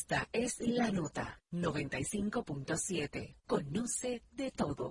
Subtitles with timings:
[0.00, 3.36] Esta es la nota 95.7.
[3.46, 4.88] Conoce de todo.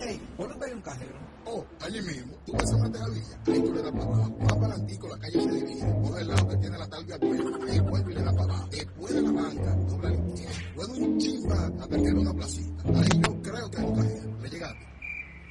[0.00, 1.18] Hey, ¿por dónde hay un cajero?
[1.46, 2.36] Oh, allí mismo.
[2.46, 3.42] Tú ves a Matejadilla.
[3.48, 4.36] Ahí tú le das para abajo.
[4.38, 6.00] Más para adelante, la calle se divide.
[6.00, 7.72] Coge el lado que tiene la talvia buena.
[7.72, 8.68] Ahí vuelve y le da para abajo.
[8.70, 10.72] Después de la banca, dobla la izquierda.
[10.76, 12.82] Luego un chimba hasta que una placita.
[12.84, 14.30] Ahí yo creo que hay un cajero.
[14.38, 14.86] ¿Me llegaste?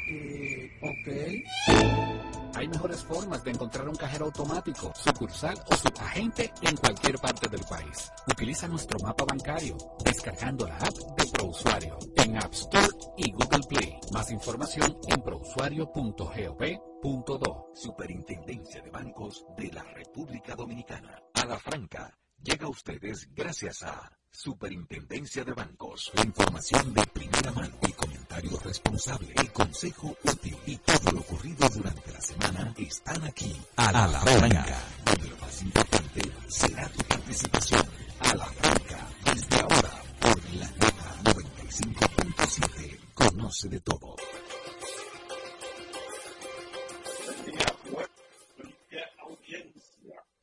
[0.09, 2.30] Eh, ok.
[2.55, 7.63] Hay mejores formas de encontrar un cajero automático, sucursal o subagente en cualquier parte del
[7.63, 8.11] país.
[8.27, 13.99] Utiliza nuestro mapa bancario descargando la app de ProUsuario en App Store y Google Play.
[14.11, 17.71] Más información en prousuario.gov.do.
[17.73, 21.21] Superintendencia de Bancos de la República Dominicana.
[21.33, 22.17] A la franca.
[22.43, 26.11] Llega a ustedes gracias a Superintendencia de Bancos.
[26.25, 27.91] Información de primera mano y
[28.39, 29.33] responsable.
[29.35, 33.55] El consejo útil y todo lo ocurrido durante la semana están aquí.
[33.75, 34.81] A la, franca.
[35.05, 37.85] Donde lo más importante será tu participación.
[38.19, 39.07] A la franca.
[39.25, 42.99] Desde ahora por la nota 95.7.
[43.13, 44.15] Conoce de todo.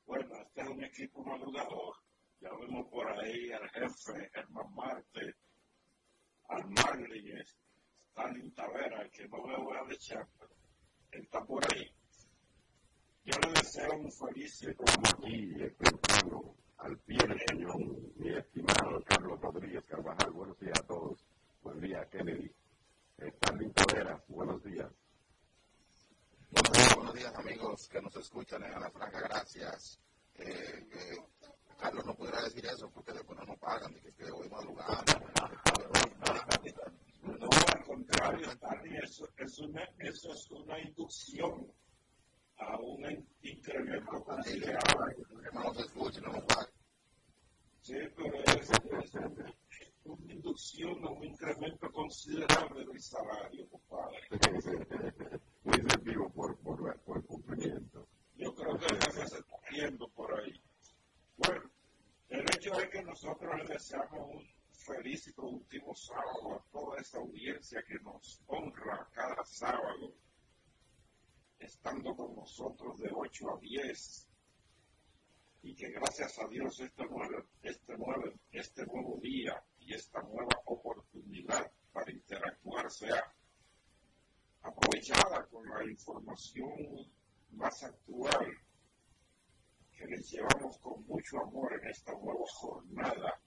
[0.07, 1.95] Bueno, este es un equipo madrugador.
[2.41, 5.35] Ya vemos por ahí al jefe Germán Marte,
[6.49, 7.33] al Marley,
[8.19, 10.27] Stalin Tavera, que no veo a echar,
[11.13, 11.89] está por ahí.
[13.25, 15.55] Yo le deseo un feliz como aquí,
[16.79, 20.33] al pie del cañón, mi estimado Carlos Rodríguez Carvajal.
[20.33, 21.25] Buenos días a todos.
[21.63, 22.51] Buen día, Kennedy.
[23.19, 24.91] Stalin Tavera, buenos días.
[26.51, 30.01] Buenos días, buenos días amigos que nos escuchan en Ana Franca, gracias.
[30.35, 31.17] Eh, eh,
[31.79, 35.13] Carlos no pudiera decir eso porque después no nos pagan, de que, que voy madrugando.
[37.37, 38.49] No, al contrario,
[39.03, 41.73] eso, es una, eso es una inducción
[42.57, 45.17] a un incremento considerable.
[45.53, 46.33] No escuchen, no.
[47.83, 48.71] Sí, pero es,
[50.05, 54.19] una inducción a un incremento considerable del salario, compadre.
[55.65, 58.09] Muy incentivo por, por, por cumplimiento.
[58.37, 58.87] Yo creo que
[59.27, 60.53] se está riendo por ahí.
[61.37, 61.63] Bueno,
[62.29, 67.19] el hecho es que nosotros le deseamos un feliz y productivo sábado a toda esta
[67.19, 70.15] audiencia que nos honra cada sábado,
[71.59, 74.29] estando con nosotros de 8 a 10,
[75.63, 80.63] y que gracias a Dios este nuevo, este nuevo, este nuevo día y esta nueva
[80.67, 83.35] oportunidad para interactuar sea
[84.63, 87.13] aprovechada con la información
[87.51, 88.47] más actual
[89.93, 93.41] que les llevamos con mucho amor en esta nueva jornada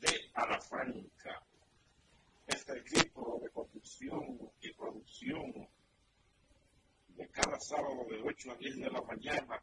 [0.00, 1.42] de A la Franca.
[2.46, 5.68] Este equipo de conducción y producción
[7.08, 9.62] de cada sábado de 8 a 10 de la mañana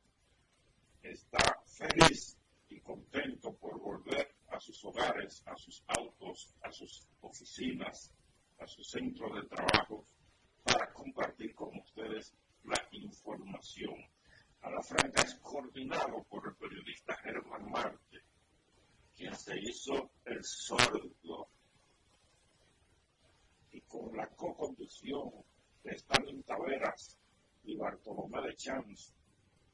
[1.02, 2.38] está feliz
[2.70, 8.12] y contento por volver a sus hogares, a sus autos, a sus oficinas,
[8.60, 10.06] a sus centros de trabajo,
[10.64, 12.34] para compartir con ustedes
[12.64, 13.96] la información.
[14.62, 14.70] A
[15.24, 18.27] es coordinado por el periodista Germán Marte,
[19.18, 21.50] quien se hizo el sordo,
[23.72, 25.32] y con la co-conducción
[25.84, 27.18] de Stalin Taveras
[27.64, 29.14] y Bartolomé de Chams,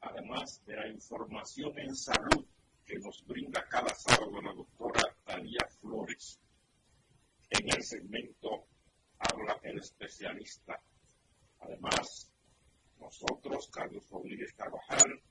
[0.00, 2.46] además de la información en salud
[2.86, 6.40] que nos brinda cada sábado la doctora Talía Flores.
[7.50, 8.66] En el segmento
[9.18, 10.80] habla el especialista.
[11.60, 12.30] Además,
[12.98, 15.22] nosotros, Carlos Rodríguez Carvajal,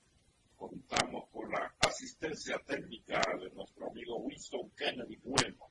[0.58, 5.70] contamos con la asistencia técnica de nuestro amigo Winston Kennedy Bueno.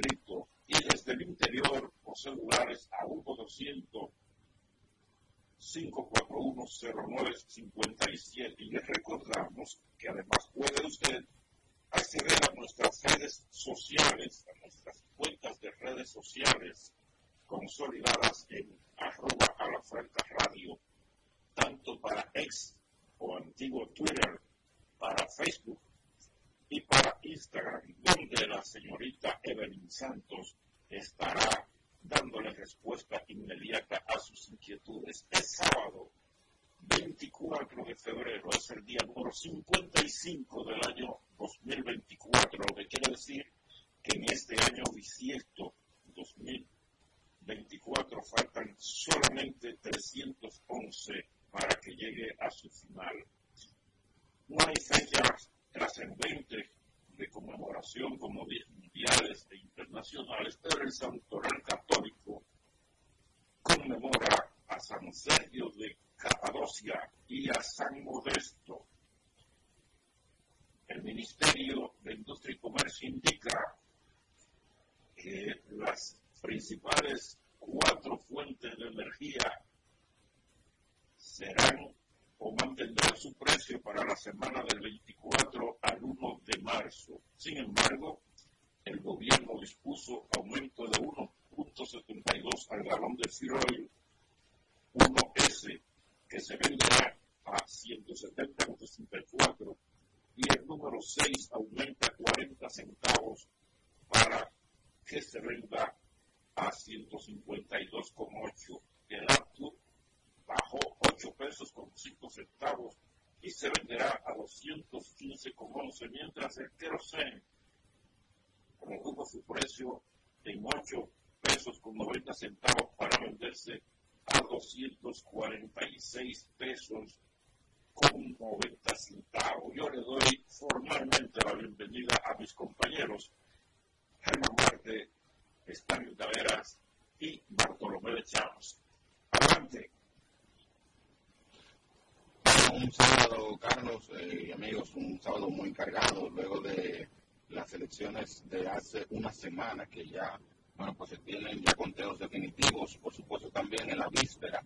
[149.32, 150.40] semana que ya,
[150.76, 154.64] bueno, pues se tienen ya conteos definitivos, por supuesto también en la víspera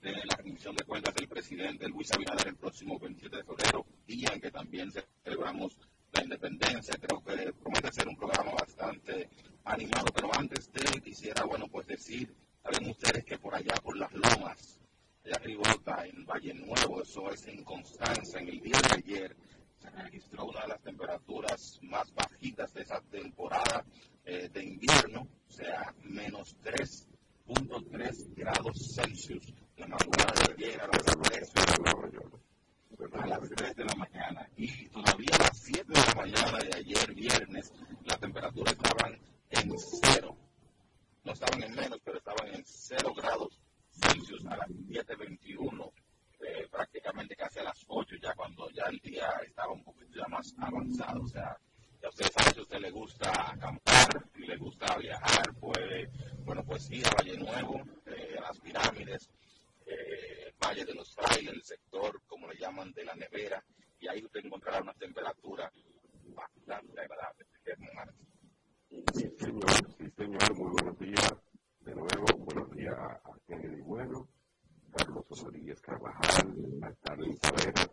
[0.00, 4.30] de la rendición de cuentas del presidente Luis Abinader el próximo 27 de febrero, día
[4.32, 5.04] en que también se
[63.20, 63.62] nevera
[63.98, 65.70] y ahí usted encontrará unas temperaturas
[66.34, 67.46] bastante agradables.
[69.12, 71.34] Sí, señor, sí, señor, muy buenos días.
[71.80, 74.28] De nuevo, buenos días a Kennedy Bueno,
[74.96, 77.89] Carlos Rodríguez Carvajal, a Carlin Saavedra,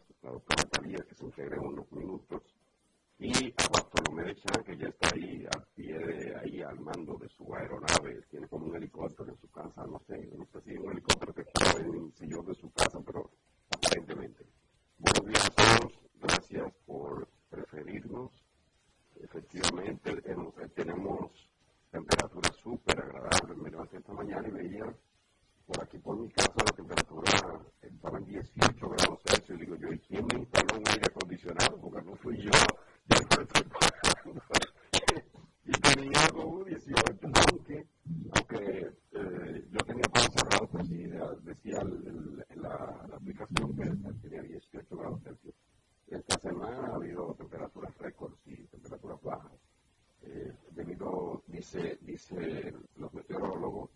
[52.40, 53.90] eh, los meteorólogos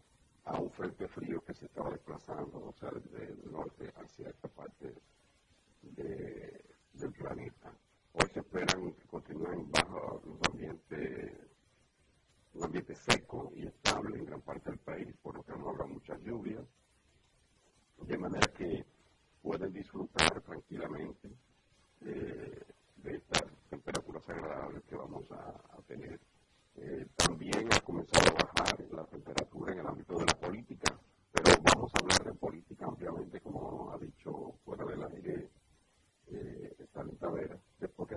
[0.45, 4.95] a un frente frío que se estaba desplazando, o sea, del norte hacia esta parte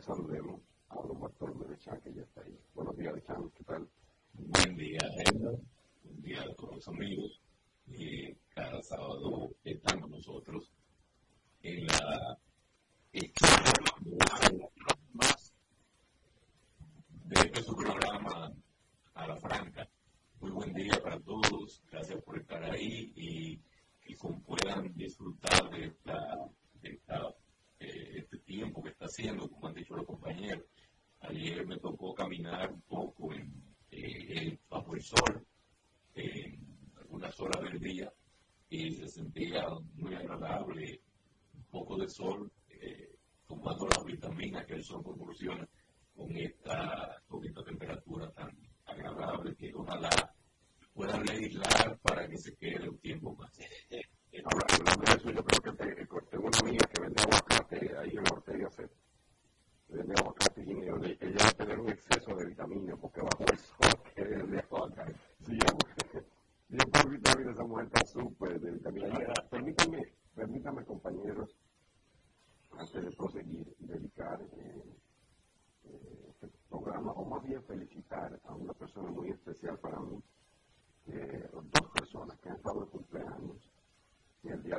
[0.05, 2.59] saludemos a don Bartolomé de Chan, que ya está ahí.
[2.75, 3.89] Buenos días, Chan, ¿qué tal?
[4.35, 5.53] Buen día, Edna.
[6.05, 7.34] Buen día a todos los amigos.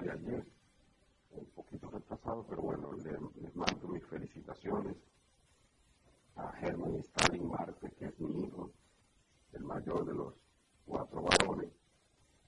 [0.10, 0.46] Ayer,
[1.32, 4.96] un poquito retrasado, pero bueno, les, mando mis felicitaciones
[6.36, 8.72] a Germán Stalin Marte, que es mi hijo,
[9.54, 10.34] el mayor de los
[10.86, 11.72] cuatro varones,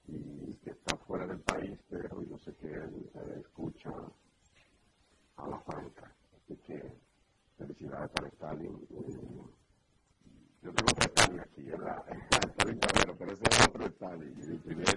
[0.06, 3.10] y que está fuera del país, pero yo sé que él
[3.40, 3.90] escucha
[5.36, 6.14] a la franca.
[6.36, 6.92] Así que
[7.56, 8.86] felicidades para Stalin.
[8.90, 9.42] Eh,
[10.62, 12.78] yo tengo otro Stalin aquí, en la, Stalin
[13.18, 14.87] pero ese es otro Stalin, mi primer,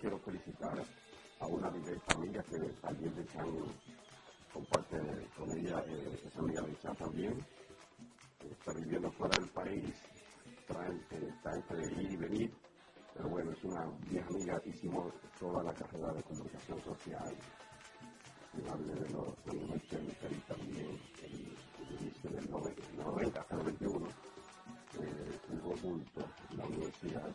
[0.00, 0.84] Quiero felicitar
[1.40, 3.14] a una de mis familias que también
[4.52, 4.98] comparte
[5.36, 7.46] con ella, eh, esa amiga de Chan también.
[8.50, 9.94] Está viviendo fuera del país,
[10.68, 12.54] está entre ir y venir,
[13.14, 17.34] pero bueno, es una vieja amiga, hicimos toda la carrera de comunicación social
[18.52, 18.62] de
[19.10, 24.25] los años 80 y también el inicio del 90 hasta el 91
[25.74, 26.20] junto
[26.50, 27.34] en la universidad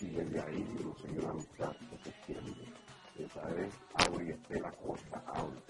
[0.00, 2.72] y desde ahí nos siguió la amistad de septiembre.
[3.18, 5.60] Esa es Auri Estela Costa, Auri.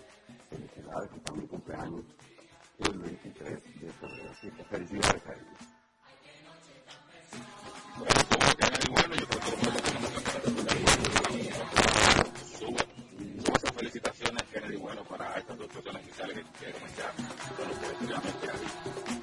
[0.50, 2.04] Felicidades, que también cumpleaños
[2.78, 4.30] el 23 de febrero.
[4.30, 5.46] Así que felicidades a ellos.
[7.98, 9.56] Bueno, yo creo que
[13.76, 17.16] felicitaciones, Kennedy, bueno, para estas dos personas iniciales que comenzaron.
[17.56, 19.15] Bueno, definitivamente por la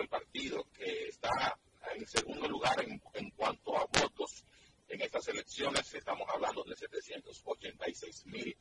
[0.00, 1.58] el partido que está
[1.94, 4.44] en segundo lugar en, en cuanto a votos
[4.88, 5.92] en estas elecciones.
[5.94, 8.56] Estamos hablando de 786 mil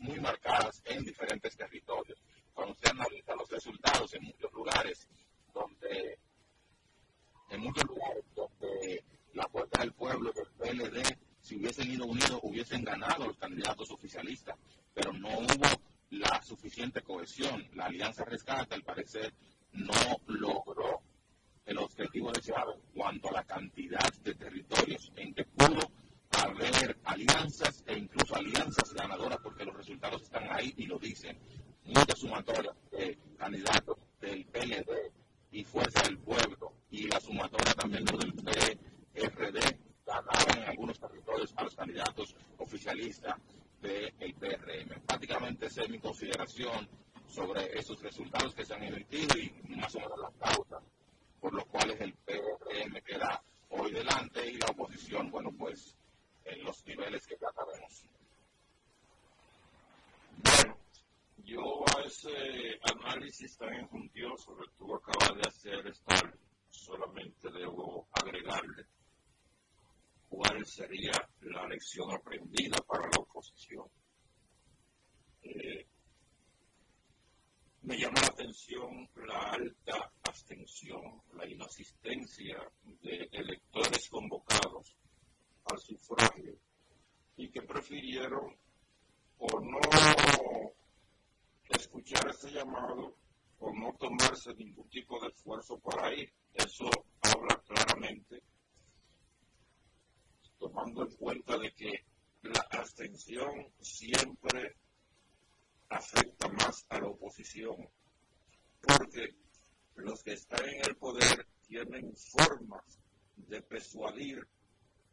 [0.00, 2.18] muy marcadas en diferentes territorios.
[2.54, 5.08] Cuando usted analiza los resultados en muchos lugares
[5.52, 6.18] donde
[7.50, 12.40] en muchos lugares donde la Puerta del Pueblo y el PLD, si hubiesen ido unidos,
[12.42, 14.56] hubiesen ganado los candidatos oficialistas,
[14.94, 15.66] pero no hubo
[16.10, 17.68] la suficiente cohesión.
[17.74, 18.24] La alianza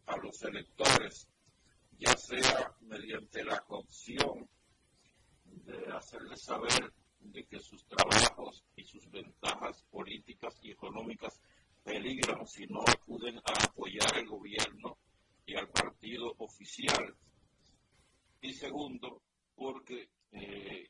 [0.05, 1.27] a los electores,
[1.97, 4.49] ya sea mediante la cocción,
[5.45, 11.39] de hacerles saber de que sus trabajos y sus ventajas políticas y económicas
[11.83, 14.97] peligran si no acuden a apoyar el gobierno
[15.45, 17.15] y al partido oficial.
[18.41, 19.21] Y segundo,
[19.55, 20.89] porque eh,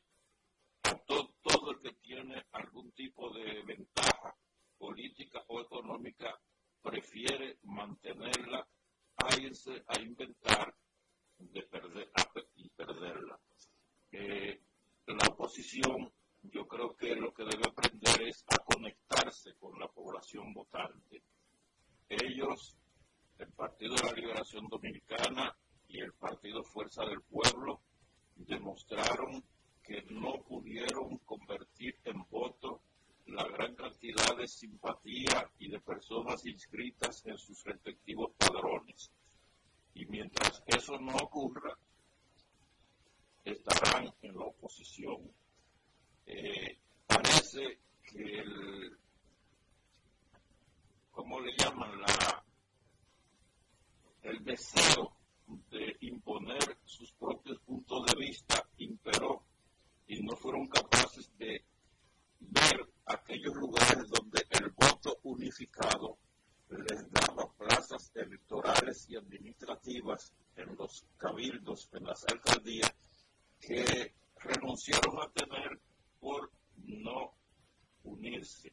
[1.06, 4.34] todo, el que tiene algún tipo de ventaja
[4.78, 6.38] política o económica
[6.82, 8.66] prefiere mantenerla
[9.16, 10.74] a irse a inventar
[11.38, 12.10] de perder,
[12.56, 13.38] y perderla.
[14.10, 14.60] Eh,
[15.06, 16.12] la oposición
[16.42, 21.22] yo creo que lo que debe aprender es a conectarse con la población votante.
[22.08, 22.76] Ellos,
[23.38, 25.56] el Partido de la Liberación Dominicana
[25.88, 27.80] y el Partido Fuerza del Pueblo,
[28.36, 29.42] demostraron
[29.82, 32.82] que no pudieron convertir en voto
[33.26, 39.10] la gran cantidad de simpatía y de personas inscritas en sus respectivos padrones.
[39.94, 41.78] Y mientras eso no ocurra,
[43.44, 45.32] estarán en la oposición.
[46.26, 46.76] Eh,
[47.06, 48.98] parece que el,
[51.10, 52.00] ¿cómo le llaman?
[52.02, 52.44] La,
[54.24, 55.16] el deseo
[55.70, 59.44] de imponer sus propios puntos de vista imperó
[60.06, 61.64] y no fueron capaces de
[62.40, 65.18] ver aquellos lugares donde el voto
[66.68, 72.92] les daba plazas electorales y administrativas en los cabildos, en las alcaldías,
[73.60, 75.80] que renunciaron a tener
[76.20, 77.34] por no
[78.04, 78.72] unirse.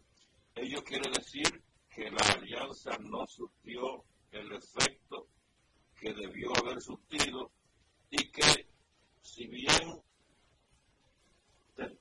[0.55, 5.27] Ello quiere decir que la alianza no surtió el efecto
[5.99, 7.51] que debió haber surtido
[8.09, 8.67] y que
[9.21, 10.01] si bien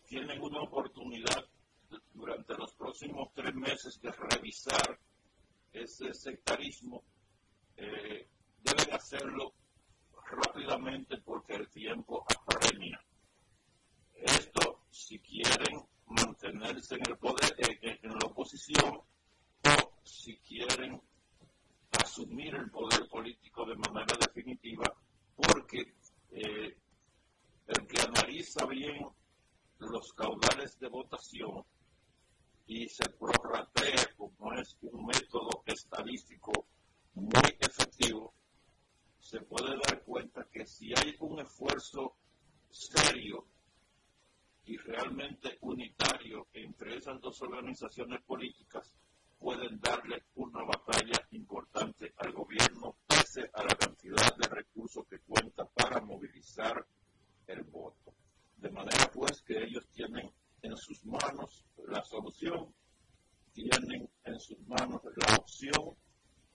[0.06, 1.44] tienen una oportunidad
[2.14, 4.98] durante los próximos tres meses de revisar
[5.72, 7.02] ese sectarismo,
[7.76, 8.26] eh,
[8.62, 9.54] deben hacerlo
[10.30, 13.00] rápidamente porque el tiempo apremia.
[14.14, 21.00] Esto si quieren mantenerse en el poder, en la oposición, o si quieren
[22.02, 24.92] asumir el poder político de manera definitiva,
[25.36, 25.94] porque
[26.30, 26.76] eh,
[27.66, 29.06] el que analiza bien
[29.78, 30.12] los
[32.66, 36.66] y se prorratea como es un método estadístico
[37.14, 38.32] muy efectivo,
[39.18, 42.14] se puede dar cuenta que si hay un esfuerzo
[42.70, 43.44] serio
[44.64, 48.94] y realmente unitario entre esas dos organizaciones políticas,
[49.38, 55.66] pueden darle una batalla importante al gobierno pese a la cantidad de recursos que cuenta
[55.66, 56.86] para movilizar
[57.46, 58.14] el voto.
[58.56, 60.30] De manera pues que ellos tienen
[60.62, 62.74] en sus manos la solución,
[63.52, 65.96] tienen en sus manos la opción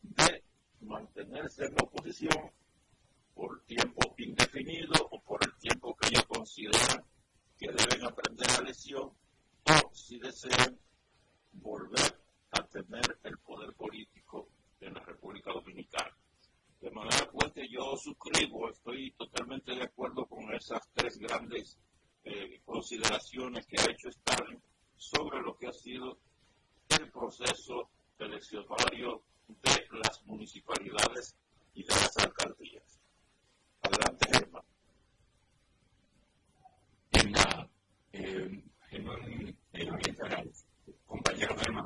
[0.01, 0.43] de
[0.81, 2.51] mantenerse en la oposición
[3.33, 7.03] por tiempo indefinido o por el tiempo que ellos consideran
[7.57, 9.11] que deben aprender la lección
[9.65, 10.77] o si desean
[11.53, 12.19] volver
[12.51, 14.49] a tener el poder político
[14.81, 16.15] en la República Dominicana.
[16.81, 21.77] De manera que yo suscribo, estoy totalmente de acuerdo con esas tres grandes
[22.25, 24.61] eh, consideraciones que ha hecho Stalin
[24.95, 26.17] sobre lo que ha sido
[26.89, 31.35] el proceso eleccionario de las municipalidades
[31.73, 32.99] y de las alcaldías.
[33.81, 34.63] Adelante, Germán.
[37.11, 37.69] En la,
[38.13, 40.53] eh, en, en,
[41.05, 41.85] compañero Germán,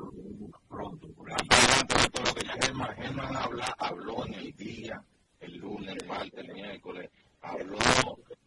[0.68, 1.08] pronto.
[1.12, 1.48] Por ahí.
[1.48, 5.02] lo que Germán, Germán habla, habló en el día,
[5.40, 7.78] el lunes, el martes, el miércoles, habló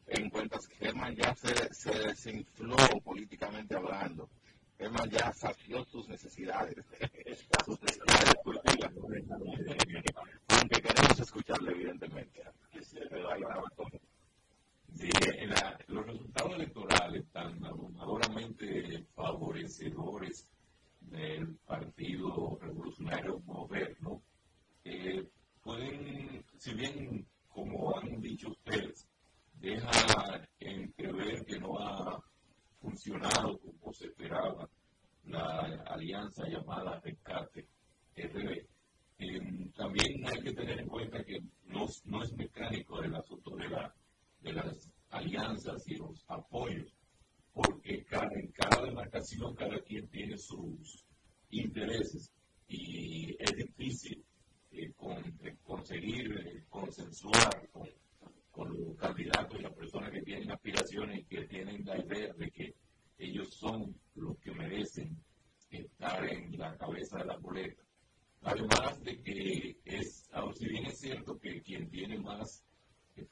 [0.08, 6.75] en cuentas que Germán ya se, se desinfló políticamente programa ya sació sus necesidades,
[7.65, 8.91] sus necesidades cultivas.
[10.47, 12.41] Aunque queremos escucharle, evidentemente.
[13.75, 13.89] Todo.
[14.93, 15.10] Sí,
[15.88, 20.45] los resultados electorales tan abrumadoramente favorecedores
[21.01, 24.21] del Partido Revolucionario Moderno
[24.84, 25.23] eh,
[25.63, 29.08] pueden, si bien, como han dicho ustedes,
[29.60, 32.22] deja entrever que no ha
[32.80, 34.68] funcionado como se esperaba
[35.26, 37.68] la alianza llamada Rescate
[38.16, 38.66] RB.
[39.76, 43.94] También hay que tener en cuenta que no, no es mecánico el asunto de, la,
[44.42, 46.92] de las alianzas y los apoyos,
[47.54, 51.06] porque cada, en cada demarcación cada quien tiene sus
[51.52, 52.32] intereses
[52.68, 54.24] y es difícil
[54.71, 57.69] eh, con, eh, conseguir eh, consensuar
[58.51, 62.51] con los candidatos y las personas que tienen aspiraciones y que tienen la idea de
[62.51, 62.75] que
[63.17, 65.17] ellos son los que merecen
[65.69, 67.81] estar en la cabeza de la boleta.
[68.43, 72.63] Además de que es, si bien es cierto que quien tiene más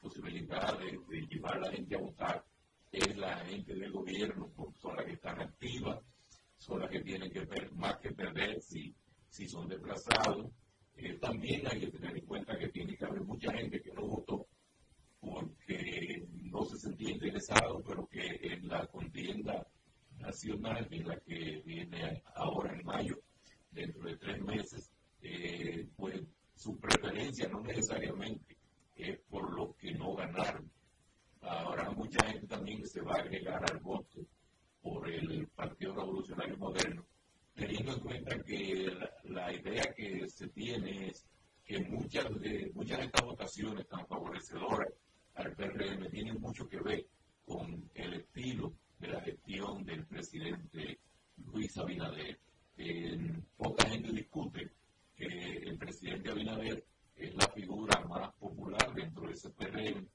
[0.00, 2.44] posibilidades de llevar a la gente a votar
[2.92, 5.98] es la gente del gobierno, son las que están activas,
[6.58, 8.94] son las que tienen que ver, más que perder si,
[9.28, 10.50] si son desplazados.
[11.20, 14.46] También hay que tener en cuenta que tiene que haber mucha gente que no votó
[15.20, 19.66] porque no se sentía interesado, pero que en la contienda
[20.18, 23.18] nacional, en la que viene ahora en mayo,
[23.70, 24.90] dentro de tres meses,
[25.22, 26.22] eh, pues
[26.54, 28.56] su preferencia no necesariamente
[28.96, 30.70] es por lo que no ganaron.
[31.42, 34.20] Ahora mucha gente también se va a agregar al voto
[34.82, 37.04] por el Partido Revolucionario Moderno,
[37.60, 38.90] teniendo en cuenta que
[39.24, 41.26] la, idea que se tiene es
[41.62, 44.88] que muchas de, muchas de estas votaciones tan favorecedoras
[45.34, 47.06] al PRM tiene mucho que ver
[47.44, 51.00] con el estilo de la gestión del presidente
[51.52, 52.40] Luis Abinader.
[53.58, 54.70] poca gente discute
[55.14, 56.82] que el presidente Abinader
[57.14, 60.08] es la figura más popular dentro de ese PRM,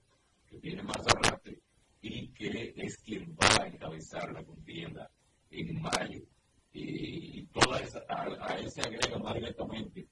[0.49, 1.60] que tiene más arrastre
[2.01, 5.12] y que es quien va a encabezar la contienda
[5.51, 6.23] en mayo.
[6.77, 10.07] Y toda esa, a, él se agrega más directamente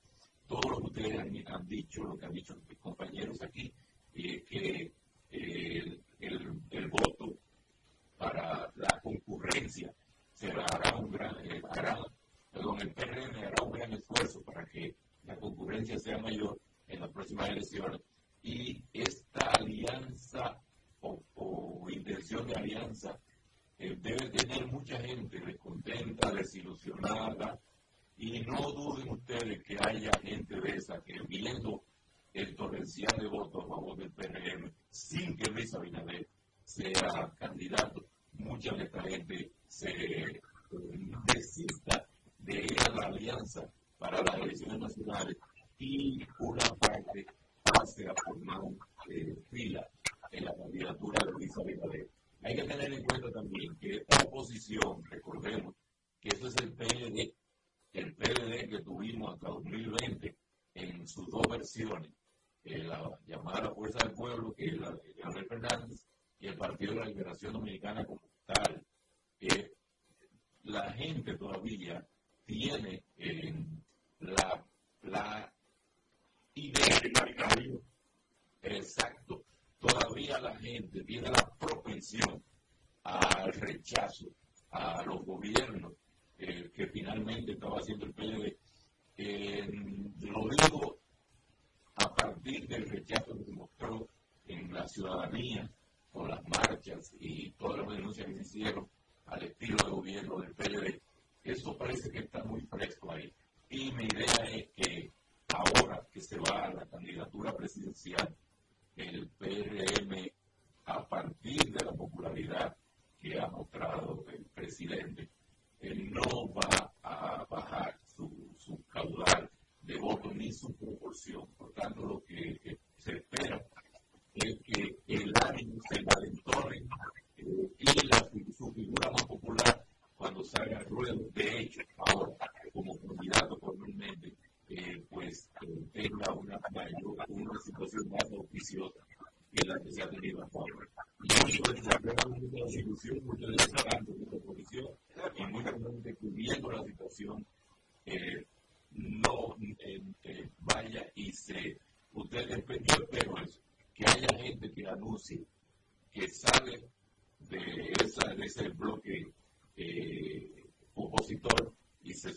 [0.47, 3.73] todo lo que ustedes han, dicho, lo que han dicho mis compañeros aquí,
[4.15, 4.93] es que
[5.31, 6.02] el,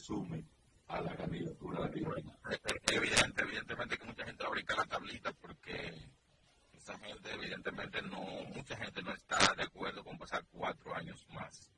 [0.07, 0.45] se sume
[0.89, 2.01] a la candidatura de
[2.93, 5.93] Evidente, evidentemente que mucha gente va a brincar la tablita porque
[6.73, 8.23] esa gente, evidentemente, no,
[8.55, 11.73] mucha gente no está de acuerdo con pasar cuatro años más.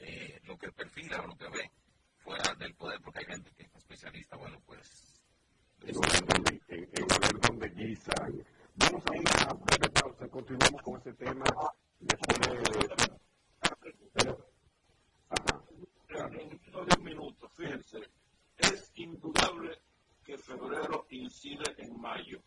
[0.00, 1.70] Eh, lo que perfila o lo que ve
[2.16, 5.22] fuera del poder, porque hay gente que es especialista, bueno, pues.
[5.82, 8.44] En ver donde guisan.
[8.74, 11.44] Vamos a una breve pausa, continuamos con ese tema
[12.00, 12.88] después de.
[15.30, 15.60] Ajá.
[16.12, 17.98] En un minuto, fíjense,
[18.58, 19.80] es indudable
[20.24, 22.42] que febrero incide en mayo,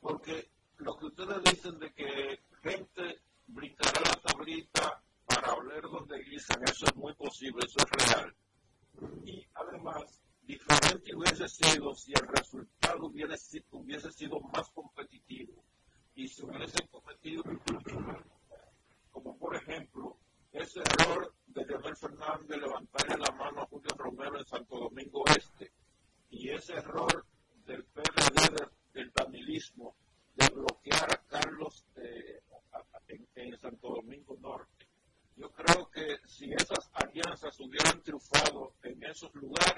[0.00, 6.62] porque lo que ustedes dicen de que gente brincará la tablita para oler donde guisan,
[6.64, 8.34] eso es muy posible, eso es real.
[9.24, 15.64] Y además, diferente hubiese sido si el resultado hubiese, hubiese sido más competitivo
[16.14, 17.42] y si hubiese cometido,
[19.12, 20.18] como por ejemplo,
[20.52, 25.72] ese error de Leonel Fernández levantarle la mano a Julio Romero en Santo Domingo Este
[26.30, 27.24] y ese error
[27.66, 29.94] del PRD del danilismo
[30.34, 32.40] de bloquear a Carlos eh,
[33.34, 34.86] en, Santo Domingo Norte.
[35.36, 38.02] Yo creo que si esas alianzas hubieran
[39.26, 39.77] triunfado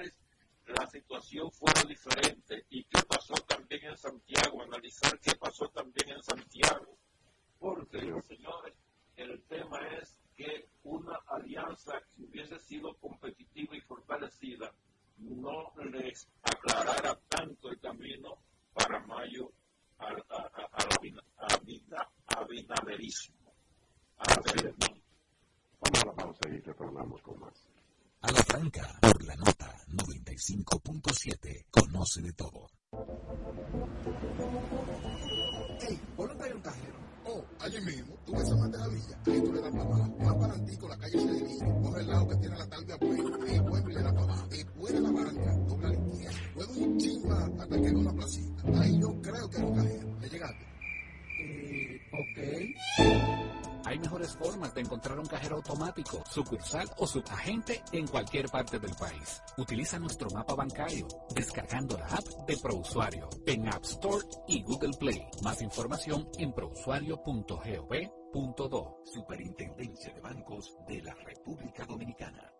[56.01, 59.41] automático, sucursal o subagente en cualquier parte del país.
[59.57, 65.21] Utiliza nuestro mapa bancario descargando la app de ProUsuario en App Store y Google Play.
[65.43, 69.01] Más información en prousuario.gov.do.
[69.05, 72.53] Superintendencia de Bancos de la República Dominicana.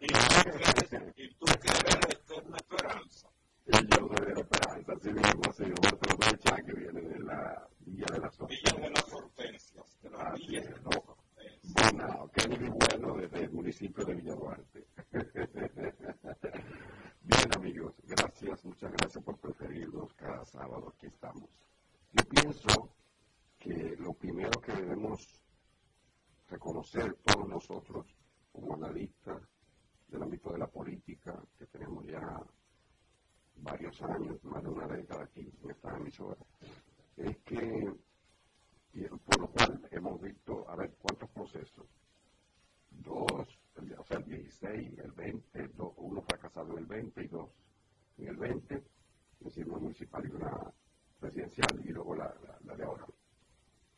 [1.16, 3.28] Y tú que eres eterna esperanza.
[3.72, 7.68] Y yo soy de la esperanza, así mismo, así Roberto Rocha, que viene de la
[7.80, 10.90] Villa de las Villa de las Hortensias, de la Villa es, de las ¿no?
[10.90, 11.74] Hortensias.
[11.92, 12.30] Bueno,
[12.90, 14.86] Bueno desde el municipio de Villa Duarte.
[17.22, 21.48] Bien amigos, gracias, muchas gracias por preferirnos cada sábado, aquí estamos.
[22.12, 22.90] Yo pienso
[23.58, 25.40] que lo primero que debemos
[26.48, 28.06] reconocer todos nosotros
[28.50, 29.40] como analistas
[30.08, 32.20] del ámbito de la política, que tenemos ya
[33.62, 36.36] varios años, más de una década aquí en esta emisora,
[37.16, 37.92] es que,
[38.92, 41.86] y por lo cual hemos visto, a ver, ¿cuántos procesos?
[42.90, 43.58] Dos,
[43.98, 47.50] o sea, el 16, el 20, do- uno fracasado en el 20 y dos
[48.18, 48.84] en el 20, es
[49.40, 50.72] decir, una municipal y una
[51.18, 53.06] presidencial, y luego la, la- la de ahora.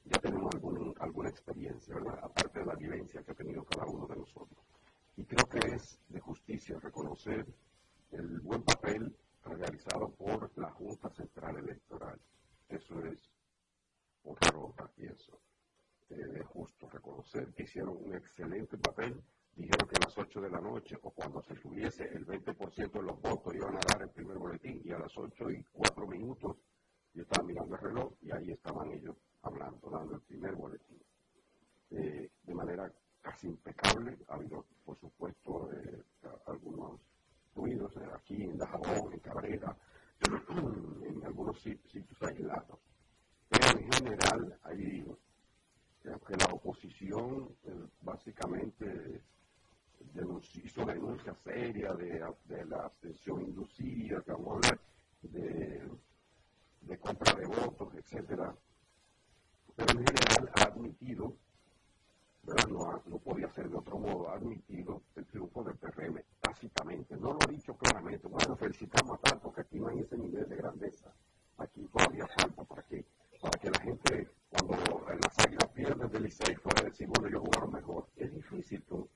[0.05, 2.19] Ya tenemos algún- alguna experiencia, ¿verdad?
[2.23, 4.59] Aparte de la vivencia que ha tenido cada uno de nosotros.
[5.17, 7.47] Y creo que es de justicia reconocer
[8.11, 12.21] el buen papel realizado por la Junta Central Electoral.
[12.69, 13.31] Eso es
[14.53, 15.41] rota, pienso.
[16.11, 19.23] Eh, es justo reconocer que hicieron un excelente papel.
[19.55, 23.03] Dijeron que a las 8 de la noche o cuando se subiese el 20% de
[23.03, 26.57] los votos iban a dar el primer boletín y a las 8 y 4 minutos
[27.13, 31.03] yo estaba mirando el reloj y ahí estaban ellos hablando, dando el primer boletín.
[31.91, 32.91] Eh, de manera
[33.21, 34.19] casi impecable.
[34.29, 36.03] Ha habido, por supuesto, eh,
[36.47, 37.01] algunos
[37.55, 39.77] ruidos aquí en Dajabón, en Cabrera,
[41.09, 42.79] en algunos sitios aislados.
[43.49, 45.05] Pero en general, hay,
[46.03, 49.23] que la oposición eh, básicamente
[50.65, 54.23] hizo una denuncia seria de, la abstención inducida,
[55.23, 55.83] de,
[56.81, 58.55] de compra de votos, etcétera.
[59.77, 61.37] Pero en general ha admitido
[62.45, 67.17] no, no, podía ser de otro modo, ha admitido el triunfo del PRM tácitamente.
[67.17, 68.27] No lo ha dicho claramente.
[68.27, 71.13] Bueno, felicitamos a tal porque aquí no hay ese nivel de grandeza.
[71.59, 73.05] Aquí todavía falta para que,
[73.41, 74.75] para que la gente, cuando
[75.07, 78.09] las águilas pierden del Licey, pueda decir, bueno, yo jugaron mejor.
[78.17, 79.09] Es difícil, tú.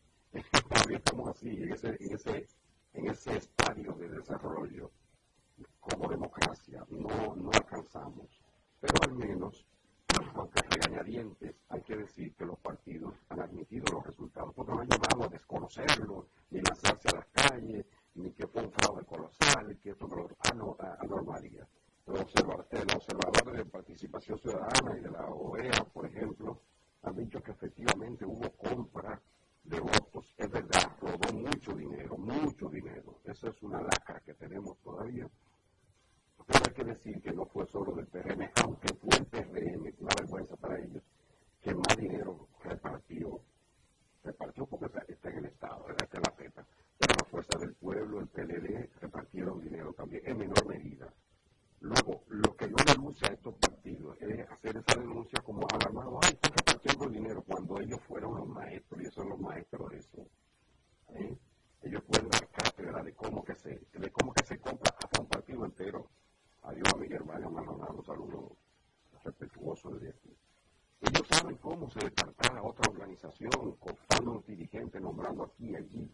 [0.68, 2.49] todavía estamos así, en ese, en ese,
[2.93, 4.91] en ese estadio de desarrollo
[5.81, 6.85] como democracia.
[6.91, 8.41] No, no alcanzamos.
[8.81, 9.66] Pero al menos
[10.35, 14.89] aunque regañadientes, hay que decir que los partidos han admitido los resultados, porque no han
[14.89, 19.91] llamado a desconocerlos, ni lanzarse a las calles, ni que fue un fraude colosal, que
[19.91, 20.07] esto
[20.55, 21.66] no, anormalía.
[22.07, 26.61] Los observadores de participación ciudadana y de la OEA, por ejemplo,
[27.03, 29.20] han dicho que efectivamente hubo compra
[29.64, 30.33] de votos.
[30.37, 33.20] Es verdad, robó mucho dinero, mucho dinero.
[33.24, 35.29] Esa es una lacra que tenemos todavía
[36.47, 40.14] pero hay que decir que no fue solo del PRM, aunque fue el PRM, una
[40.16, 41.03] vergüenza para ellos,
[41.61, 43.40] que más dinero repartió.
[44.22, 46.66] Repartió porque está en el Estado, está en la PETA.
[46.99, 51.12] Pero la Fuerza del Pueblo, el PLD, repartieron dinero también, en menor medida.
[51.80, 56.30] Luego, lo que no denuncia a estos partidos es hacer esa denuncia como alarmado, ay,
[56.32, 60.26] están repartiendo dinero cuando ellos fueron los maestros, y son los maestros de eso.
[61.09, 61.36] ¿Eh?
[61.82, 65.28] Ellos pueden dar cátedra de cómo que se, de cómo que se compra hasta un
[65.28, 66.09] partido entero
[66.66, 68.56] Adiós a mi hermano Maldonado, saludo
[69.22, 70.36] respetuoso desde aquí.
[71.00, 76.10] Ellos saben cómo se descarta a otra organización, cortando un dirigente, nombrando aquí y allí.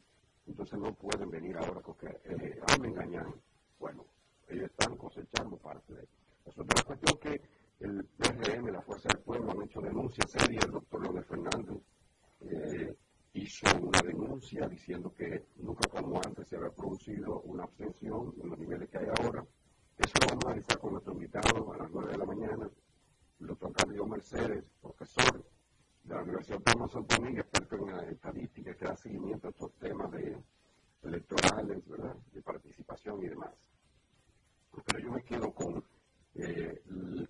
[0.47, 3.35] Entonces no pueden venir ahora porque eh, ah, me engañan.
[3.79, 4.05] Bueno,
[4.47, 6.19] ellos están cosechando parte de eso.
[6.45, 7.41] Es otra cuestión que
[7.81, 10.67] el PRM, la Fuerza del Pueblo, han hecho denuncias serias.
[10.67, 11.79] El doctor Leonel Fernández
[12.41, 12.95] eh,
[13.33, 18.59] hizo una denuncia diciendo que nunca como antes se había producido una abstención en los
[18.59, 19.47] niveles que hay ahora
[20.03, 22.71] eso lo vamos a analizar con nuestro invitado a las 9 de la mañana,
[23.41, 25.45] el doctor Carlos Mercedes, profesor
[26.03, 30.11] de la Universidad de Santo Domingo, experto en estadística que da seguimiento a estos temas
[30.11, 30.37] de
[31.05, 32.17] electorales, ¿verdad?
[32.33, 33.51] de participación y demás.
[34.87, 35.85] Pero yo me quedo con
[36.35, 36.83] eh,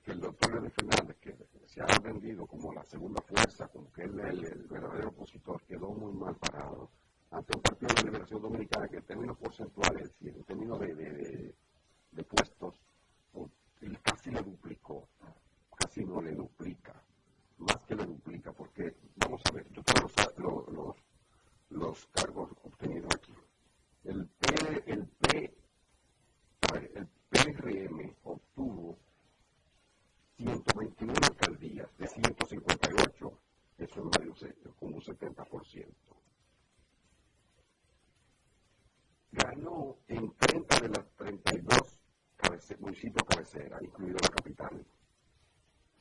[0.03, 4.05] que el doctor Leonel Fernández, que se ha vendido como la segunda fuerza, como que
[4.05, 6.91] él es el, verdadero opositor, quedó muy mal parado
[7.31, 11.55] ante un partido de liberación dominicana que en términos porcentuales, en términos de de
[12.25, 12.75] puestos,
[13.81, 15.09] él casi le duplicó,
[15.77, 17.03] casi no le duplica,
[17.59, 20.97] más que le duplica, porque vamos a ver, yo tengo los, los,
[21.71, 23.35] los cargos obtenidos aquí.
[24.05, 25.55] El P, el P,
[26.95, 28.99] el PRM obtuvo
[30.37, 33.39] 121 alcaldías de 158,
[33.79, 34.35] eso es medio,
[34.79, 35.87] como un 70%.
[39.33, 42.02] Ganó en 30 de las 32
[42.83, 44.85] municipio cabecera, incluido la capital.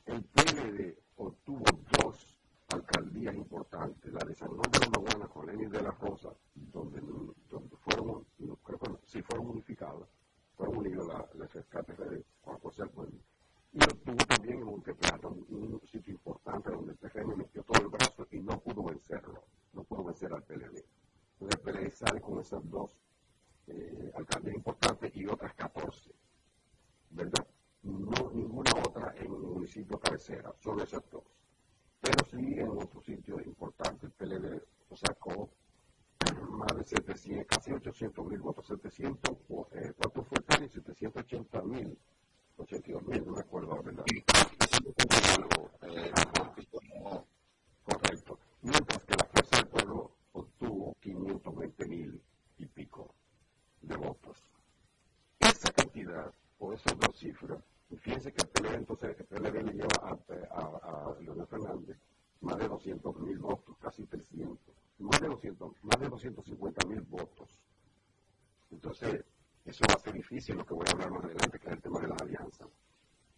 [0.06, 1.64] El PLD obtuvo
[1.98, 2.36] dos
[2.68, 7.00] alcaldías importantes, la de San Juan de la Maguana con Lenin de la Rosa, donde,
[7.48, 8.26] donde fueron,
[8.62, 10.08] creo que sí fueron unificadas,
[10.56, 13.18] fueron unidos la, las de Juan José Pueblo.
[13.72, 17.88] Y obtuvo también en Monteplata, un, un sitio importante donde el PRM metió todo el
[17.88, 20.84] brazo y no pudo vencerlo, no pudo vencer al PLD.
[21.40, 22.90] El PLD sale con esas dos
[23.68, 26.21] eh, alcaldías importantes y otras 14
[27.12, 27.46] ¿verdad?
[27.82, 31.24] No, ninguna otra en un municipio cabecera, solo esas dos.
[32.00, 34.62] Pero sí en otro sitio importante, el PLD
[34.96, 35.50] sacó
[36.50, 39.36] más de 700, casi 800 mil votos, 700,
[39.72, 41.98] eh, ¿cuánto fue el 780 mil,
[42.56, 44.04] 82 mil, no me acuerdo, ¿verdad?
[44.08, 44.22] Eh,
[47.84, 48.38] correcto.
[48.62, 52.22] Mientras que la Fuerza del Pueblo obtuvo 520 mil
[52.58, 53.14] y pico
[53.82, 54.38] de votos.
[55.40, 57.58] Esa cantidad con esas dos cifras,
[57.90, 61.98] y fíjense que el PLD entonces el PLD le lleva a, a, Leonel Fernández
[62.40, 64.58] más de 200 mil votos, casi 300,
[64.98, 67.48] más de 200, más de 250 mil votos.
[68.70, 69.24] Entonces,
[69.64, 71.72] eso va a ser difícil noticia, lo que voy a hablar más adelante, que es
[71.72, 72.68] el tema de las alianzas.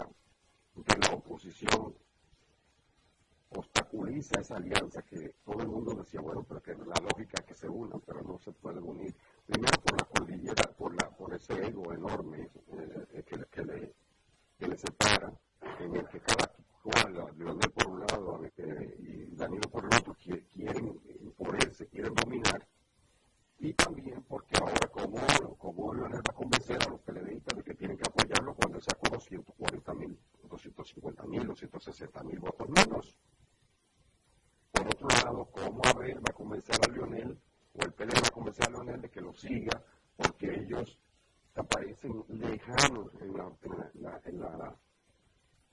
[0.76, 1.94] de la oposición
[4.20, 8.02] esa alianza que todo el mundo decía, bueno, pero que la lógica que se unan,
[8.06, 9.16] pero no se pueden unir.
[9.46, 13.94] Primero por la cordillera, por, la, por ese ego enorme eh, que, que, le,
[14.58, 15.32] que le separa,
[15.80, 16.52] en el que cada
[16.84, 22.68] cual, Leonel por un lado y Danilo por el otro, quieren imponerse, quieren dominar.
[23.62, 25.20] Y también porque ahora como,
[25.58, 29.10] como Leonel va a convencer a los televistas de que tienen que apoyarlo cuando sacó
[29.10, 30.18] 240 mil,
[30.50, 33.16] 250 mil, 260 mil votos menos.
[34.72, 37.38] Por otro lado, ¿cómo Abel va a convencer a Lionel,
[37.74, 39.84] o el PLD va a convencer a Lionel de que lo siga,
[40.16, 40.98] porque ellos
[41.56, 43.52] aparecen lejanos en la,
[44.24, 44.76] en la,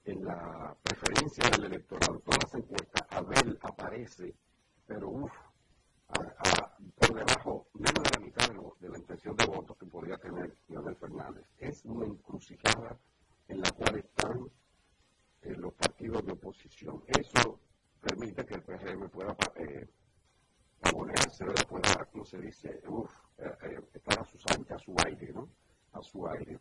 [0.05, 2.19] en la, preferencia del electorado.
[2.21, 4.35] Todas las encuestas, Abel aparece,
[4.87, 5.33] pero uff,
[6.97, 10.57] por debajo, menos de la mitad de, de, la intención de votos que podría tener
[10.69, 11.45] Leonel Fernández.
[11.59, 12.99] Es una encrucijada
[13.49, 14.51] en la cual están
[15.43, 17.05] eh, los partidos de oposición.
[17.07, 17.61] Eso
[18.01, 19.89] permite que el PRM pueda eh,
[20.93, 21.45] ponerse,
[22.27, 25.49] se dice, uf, eh, eh, estar a anchas, a su aire, ¿no?
[25.93, 26.59] A su aire.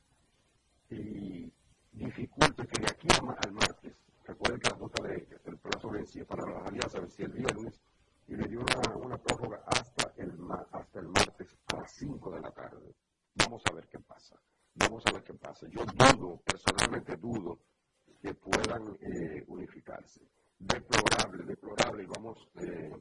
[0.90, 1.52] Y
[1.92, 3.08] dificulta que de aquí
[3.44, 3.94] al martes,
[4.26, 7.82] recuerden que la Junta de, el plazo vencía para las alianzas vencía el viernes
[8.28, 10.32] y le dio una, una prórroga hasta el,
[10.72, 12.96] hasta el martes a las 5 de la tarde.
[13.36, 14.36] Vamos a ver qué pasa.
[14.76, 15.68] Vamos a ver qué pasa.
[15.70, 17.60] Yo dudo, personalmente dudo,
[18.22, 20.22] que puedan eh, unificarse
[20.60, 22.92] deplorable, deplorable, y vamos, eh,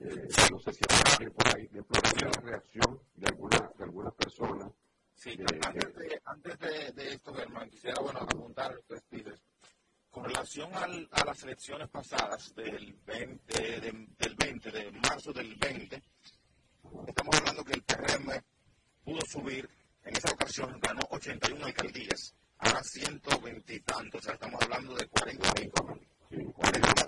[0.00, 0.80] eh, no sé si
[1.20, 4.72] hay por ahí, deplorable la reacción de alguna, de algunas personas.
[5.14, 9.22] Sí, antes, de, antes de, de, esto, Germán, quisiera, bueno, apuntar lo que
[10.10, 15.54] Con relación al, a las elecciones pasadas del 20 de, del 20, de marzo del
[15.54, 16.02] 20,
[17.06, 18.42] estamos hablando que el PRM
[19.04, 19.70] pudo subir,
[20.02, 25.06] en esa ocasión ganó 81 alcaldías a 120 y tantos, o sea, estamos hablando de
[25.06, 26.00] 45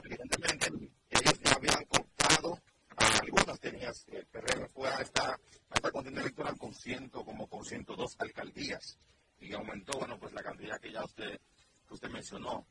[0.04, 0.68] Evidentemente,
[1.10, 2.62] ellos ya habían contado
[2.98, 7.48] a algunas tenías, el PRM fue a esta, a esta contienda electoral con ciento, como
[7.48, 8.96] con 102 alcaldías
[9.40, 11.40] y aumentó, bueno, pues la cantidad que ya usted,
[11.88, 12.64] que usted mencionó.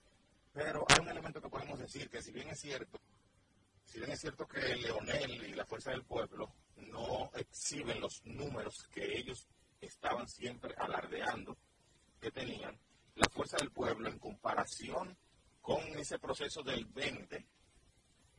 [0.55, 2.97] Pero hay un elemento que podemos decir que si bien es cierto,
[3.83, 8.87] si bien es cierto que Leonel y la Fuerza del Pueblo no exhiben los números
[8.87, 9.49] que ellos
[9.81, 11.57] estaban siempre alardeando
[12.21, 12.79] que tenían,
[13.15, 15.17] la Fuerza del Pueblo en comparación
[15.61, 17.45] con ese proceso del 20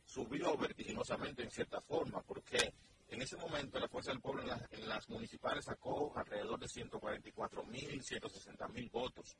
[0.03, 2.73] subió vertiginosamente en cierta forma, porque
[3.09, 3.21] en
[3.77, 8.89] momento la Fuerza del Pueblo en las, municipales sacó alrededor de 144 mil, 160 mil
[8.89, 9.37] votos,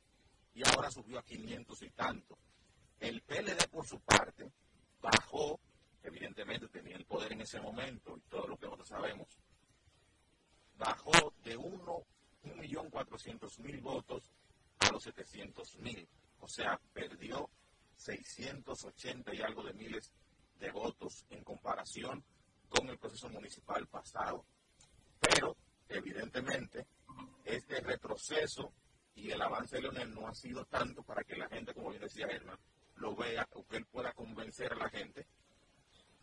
[0.54, 2.38] y ahora subió a 500 y tanto.
[3.00, 4.52] El PLD, por su parte,
[5.00, 5.58] bajó,
[6.02, 9.28] evidentemente tenía el poder en ese momento, y todo lo que nosotros sabemos,
[10.76, 14.30] bajó de 1.400.000 votos
[14.78, 16.08] a los 700.000.
[16.40, 17.50] O sea, perdió
[17.96, 20.12] 680 y algo de miles
[20.60, 22.24] de votos en comparación
[22.68, 24.44] con el proceso municipal pasado.
[25.20, 25.56] Pero,
[25.88, 26.86] evidentemente,
[27.44, 28.72] este retroceso
[29.14, 32.02] y el avance de Leonel no ha sido tanto para que la gente, como bien
[32.02, 32.58] decía Germán,
[32.96, 35.26] lo vea o que él pueda convencer a la gente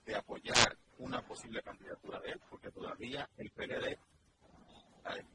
[0.06, 3.98] de apoyar una posible candidatura de él, porque todavía el PLD,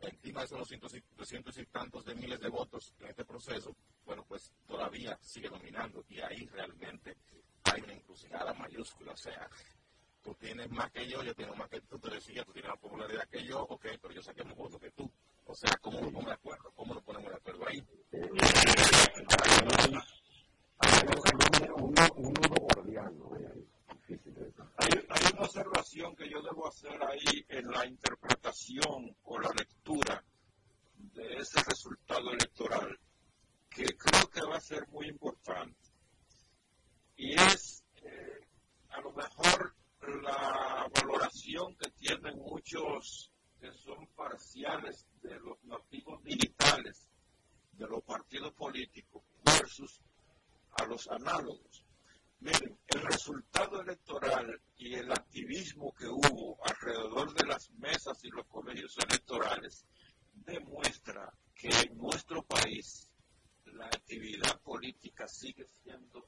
[0.00, 0.68] encima de esos
[1.16, 6.04] 200 y tantos de miles de votos en este proceso, bueno, pues todavía sigue dominando
[6.08, 7.16] y ahí realmente
[7.64, 9.12] hay una encrucijada mayúscula.
[9.12, 9.48] O sea,
[10.22, 12.80] tú tienes más que yo, yo tengo más que tú, tú decías, tú tienes más
[12.80, 15.10] popularidad que yo, ok, pero yo saqué más votos que tú.
[15.46, 16.72] O sea, ¿cómo nos ponemos de acuerdo?
[16.74, 17.82] ¿Cómo nos ponemos de acuerdo ahí?
[24.76, 30.24] Hay, hay una observación que yo debo hacer ahí en la interpretación o la lectura
[31.14, 32.98] de ese resultado electoral
[33.68, 35.76] que creo que va a ser muy importante.
[37.16, 38.40] Y es eh,
[38.90, 39.74] a lo mejor
[40.08, 43.30] la valoración que tienen muchos
[43.60, 47.06] que son parciales de los nativos digitales
[47.72, 50.00] de los partidos políticos versus
[50.78, 51.84] a los análogos.
[52.40, 58.46] Miren, el resultado electoral y el activismo que hubo alrededor de las mesas y los
[58.46, 59.84] colegios electorales
[60.32, 63.10] demuestra que en nuestro país
[63.66, 66.26] la actividad política sigue siendo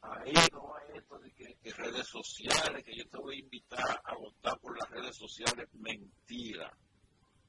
[0.00, 4.58] camino a esto de que, redes sociales, que yo te voy a invitar a votar
[4.60, 6.72] por las redes sociales, mentira.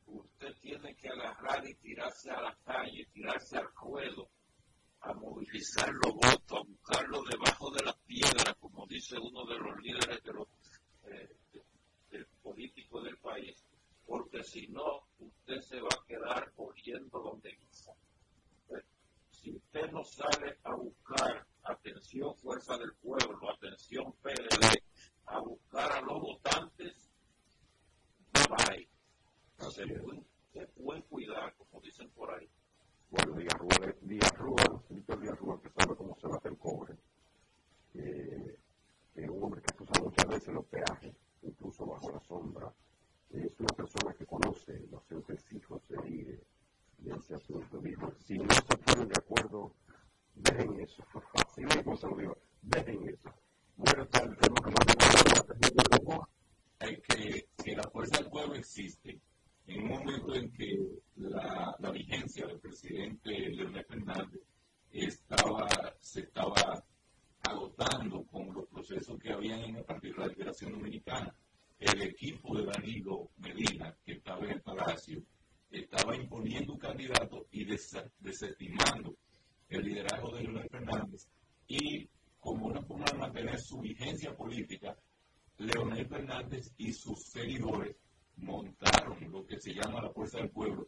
[0.08, 4.30] Usted tiene que agarrar y tirarse a la calle, tirarse al ruedo,
[5.02, 9.78] a movilizar los votos, a buscarlos debajo de la piedra, como dice uno de los
[9.82, 10.48] líderes de los
[11.04, 13.64] eh, políticos del país,
[14.06, 17.96] porque si no, usted se va a quedar corriendo donde quiera.
[19.32, 24.84] Si usted no sale a buscar atención Fuerza del Pueblo, atención PLD,
[25.26, 27.10] a buscar a los votantes,
[28.34, 32.50] no va Se pueden, se pueden cuidar, como dicen por ahí.
[33.10, 36.96] Bueno, Díaz Rúa, Víctor Díaz Rúa, que sabe cómo se hace el cobre,
[37.94, 38.58] eh,
[39.16, 42.74] es un hombre que ha usado muchas veces los peajes, incluso bajo la sombra.
[43.30, 46.44] Es una persona que conoce los entresijos de,
[46.98, 47.82] de ese asunto.
[48.20, 49.74] si no se ponen de acuerdo,
[50.36, 51.04] dejen eso.
[51.34, 51.62] Así
[51.98, 53.34] se lo digo, dejen eso.
[53.78, 54.72] Bueno, tal, tenemos que
[57.08, 59.20] que, que la fuerza del pueblo existe
[59.68, 60.78] en un momento en que
[61.16, 64.42] la, la vigencia del presidente Leonel Fernández
[64.92, 65.68] estaba,
[66.00, 66.84] se estaba
[67.44, 71.34] agotando con los procesos que habían en el Partido de la Liberación Dominicana.
[71.80, 75.24] El equipo de Danilo Medina, que estaba en el Palacio,
[75.72, 79.16] estaba imponiendo un candidato y desestimando
[79.72, 81.28] el liderazgo de Leonel Fernández.
[81.68, 82.10] Y
[82.40, 84.98] como una forma de mantener su vigencia política,
[85.58, 87.96] Leonel Fernández y sus seguidores
[88.38, 90.88] montaron lo que se llama la Fuerza del Pueblo,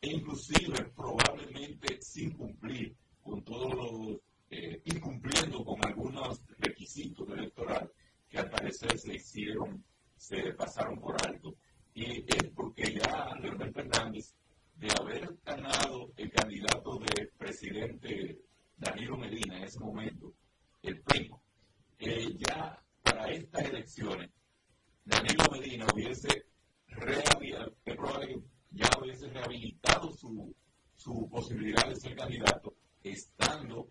[0.00, 4.20] e inclusive probablemente sin cumplir con todos los,
[4.50, 7.90] eh, incumpliendo con algunos requisitos electorales
[8.28, 9.84] que al parecer se hicieron,
[10.16, 11.54] se pasaron por alto.
[11.94, 14.34] Y es porque ya Leonel Fernández,
[14.76, 18.38] de haber ganado el candidato de presidente
[18.76, 20.32] Danilo Medina en ese momento,
[20.82, 21.42] el primo,
[21.98, 24.30] eh, ya para estas elecciones,
[25.04, 26.46] Danilo Medina hubiese
[27.84, 30.54] que probablemente ya hubiese rehabilitado su,
[30.96, 33.88] su posibilidad de ser candidato estando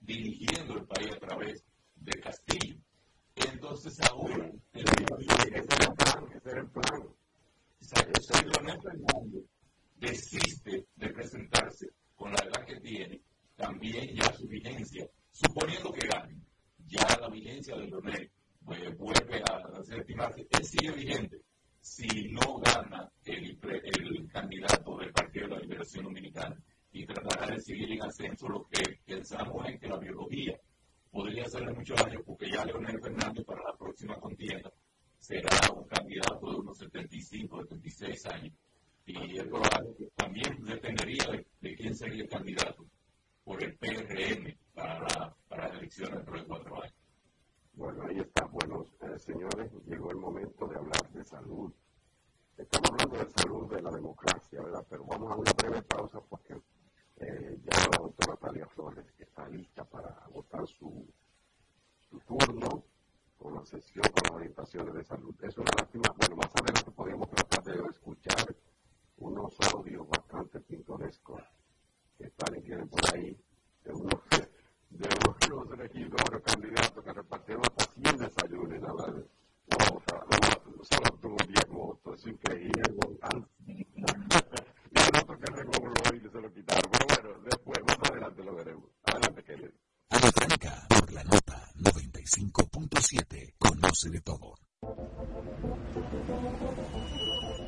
[0.00, 1.64] dirigiendo el país a través
[1.96, 2.76] de Castillo.
[3.34, 6.26] Entonces ahora el plan,
[9.96, 13.20] desiste de presentarse con la edad que tiene,
[13.56, 16.36] también ya su vigencia, suponiendo que gane,
[16.86, 18.30] ya la vigencia de Leonel
[18.64, 21.40] pues, vuelve a, a estimarse, él sigue vigente
[21.80, 26.56] si no gana el, el candidato del Partido de la Liberación Dominicana
[26.90, 30.58] y tratará de seguir en ascenso, lo que pensamos es que la biología
[31.10, 34.72] podría hacerle mucho daño porque ya Leonel Fernández para la próxima contienda
[35.16, 38.54] será un candidato de unos 75, 76 años.
[39.06, 39.50] Y el
[40.16, 41.24] también dependería
[41.60, 42.84] de, quién sería el candidato
[43.44, 46.94] por el PRM para, para las elecciones dentro de cuatro años.
[47.74, 48.46] Bueno, ahí está.
[48.46, 51.72] Bueno, eh, señores, llegó el momento de hablar de salud.
[52.56, 54.84] Estamos hablando de salud de la democracia, ¿verdad?
[54.90, 56.54] Pero vamos a una breve pausa porque
[57.18, 61.06] eh, ya la doctora Talia Flores está lista para agotar su,
[62.10, 62.84] su turno
[63.36, 65.34] con la sesión con las orientaciones de salud.
[65.44, 66.12] Es una lástima.
[66.18, 68.56] Bueno, más adelante podríamos tratar de escuchar
[69.18, 71.42] unos audios bastante pintorescos
[72.18, 73.36] que están y tienen por ahí
[73.84, 74.20] de unos
[74.90, 75.08] de
[75.50, 79.26] los regidores candidatos que repartieron hasta 100 desayunos nada de
[79.66, 82.82] no, solo tuvo 10 votos, es increíble.
[83.66, 86.90] y el otro que recobró y se lo quitaron.
[86.92, 88.90] Pero bueno, después, más adelante lo veremos.
[89.02, 89.74] Adelante, Kennedy.
[90.10, 94.54] A la franca, por la nota 95.7, conoce de todo.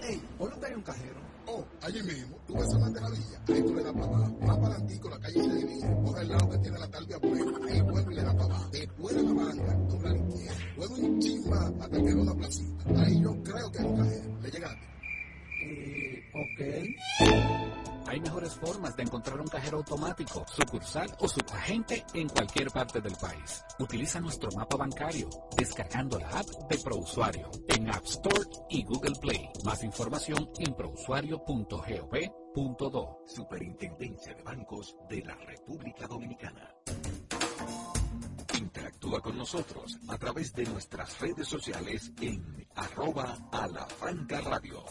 [0.03, 3.93] Ey, ponlo un cajero Oh, allí mismo, tú ves a villa, ahí tú le das
[3.95, 4.39] para abajo.
[4.41, 6.03] Más para adelantico, la calle se divide.
[6.05, 8.71] Coge el lado que tiene la talvia buena, ahí vuelve y le da para abajo.
[8.71, 10.59] Después de la banca, dobla la izquierda.
[10.77, 12.85] Luego un chisma hasta que quedó la placita.
[13.01, 14.39] Ahí yo creo que hay un cajero.
[14.43, 14.87] ¿Le llegaste?
[15.63, 17.98] Eh, ok.
[18.09, 23.15] Hay mejores formas de encontrar un cajero automático, sucursal o subagente en cualquier parte del
[23.17, 23.63] país.
[23.79, 29.51] Utiliza nuestro mapa bancario descargando la app de ProUsuario en App Store y Google Play.
[29.63, 33.25] Más información en prousuario.gov.do.
[33.27, 36.75] Superintendencia de Bancos de la República Dominicana.
[38.59, 43.87] Interactúa con nosotros a través de nuestras redes sociales en arroba a la
[44.41, 44.83] radio.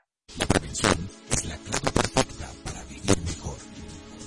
[0.47, 3.58] prevención es la clave perfecta para vivir mejor.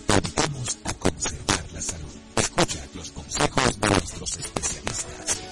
[0.07, 2.15] Te invitamos a conservar la salud.
[2.37, 5.44] Escucha los consejos de nuestros especialistas.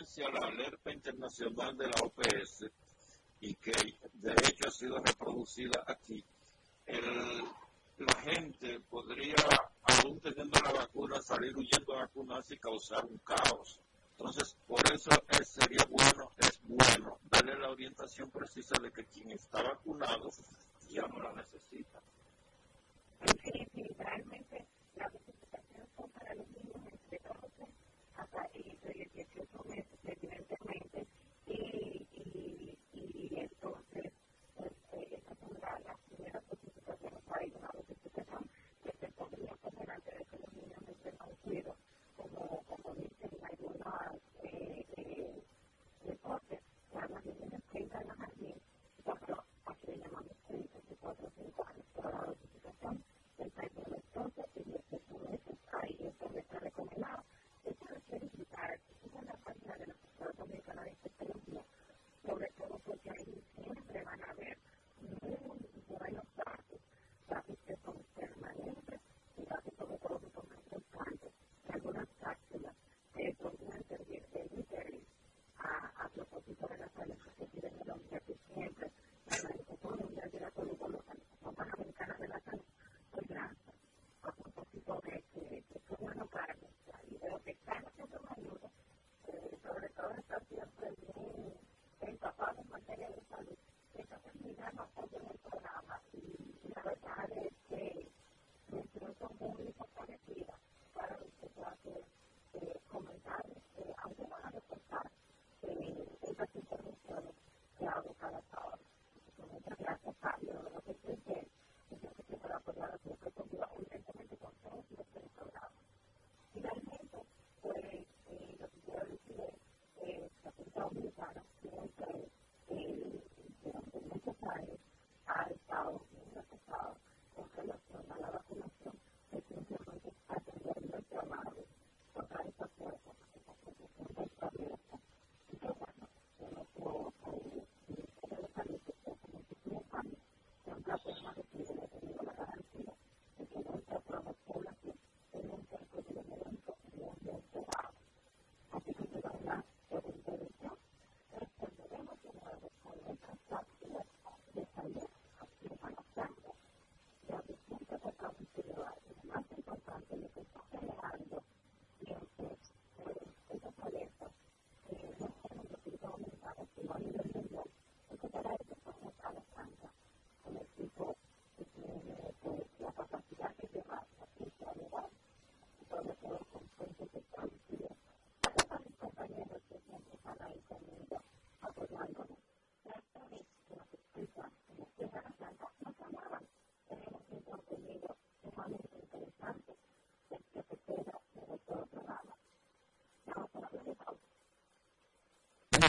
[0.00, 2.70] referencia a la alerta internacional de la OPS
[3.40, 3.72] y que
[4.14, 6.24] de hecho ha sido reproducida aquí,
[7.98, 9.34] la gente podría,
[9.82, 13.80] aún teniendo la vacuna, salir huyendo a vacunarse y causar un caos.
[14.16, 19.30] Entonces, por eso es, sería bueno, es bueno darle la orientación precisa de que quien
[19.32, 20.30] está vacunado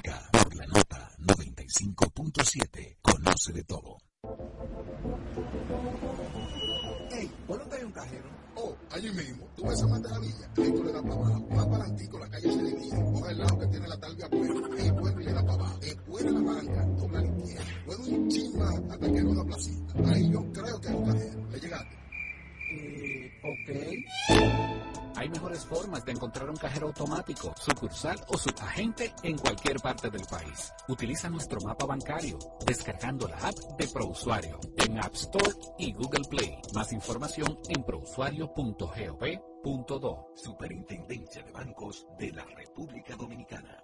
[0.02, 2.98] 95.7.
[3.02, 3.98] Conoce de todo.
[7.12, 8.30] Ey, ¿por dónde hay un cajero?
[8.56, 9.48] Oh, allí mismo.
[9.56, 10.52] Tú ves a Maravilla.
[10.58, 11.40] Ahí tú le das para abajo.
[11.50, 13.04] Más para adelantico, la calle se divide.
[13.12, 14.54] Coge el lado que tiene la talvia afuera.
[14.78, 15.78] Ahí vuelve y le da para abajo.
[15.80, 17.66] Después de la banca, dobla a la izquierda.
[17.86, 19.94] Luego un chisma hasta que no da placita.
[20.12, 21.48] Ahí yo creo que hay un cajero.
[21.50, 21.96] ¿Le llegaste?
[22.74, 24.91] Eh, ok.
[25.22, 30.26] Hay mejores formas de encontrar un cajero automático, sucursal o subagente en cualquier parte del
[30.26, 30.74] país.
[30.88, 36.58] Utiliza nuestro mapa bancario descargando la app de ProUsuario en App Store y Google Play.
[36.74, 40.34] Más información en prousuario.gov.do.
[40.34, 43.78] Superintendencia de Bancos de la República Dominicana.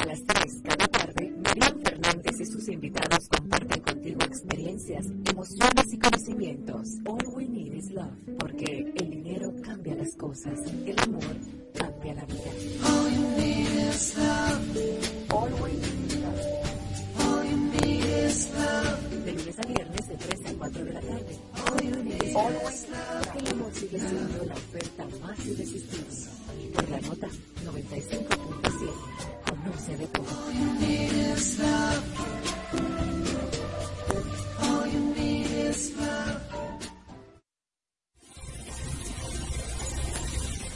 [0.00, 0.89] A las 3 cada
[2.00, 6.88] Fernández y sus invitados comparten contigo experiencias, emociones y conocimientos.
[7.06, 11.36] All we need is love, porque el dinero cambia las cosas, el amor
[11.74, 12.50] cambia la vida.
[12.84, 14.60] All you need is love.
[15.30, 16.68] All we need is love.
[17.18, 19.09] All you need is love.
[19.30, 21.38] De lunes a viernes de 3 a 4 de la tarde.
[21.54, 22.32] Love.
[22.32, 26.16] Porque el amor sigue siendo la oferta más irresistible.
[26.74, 27.28] Por la nota
[27.64, 28.92] 95.7.
[29.48, 30.50] Conoce de todo.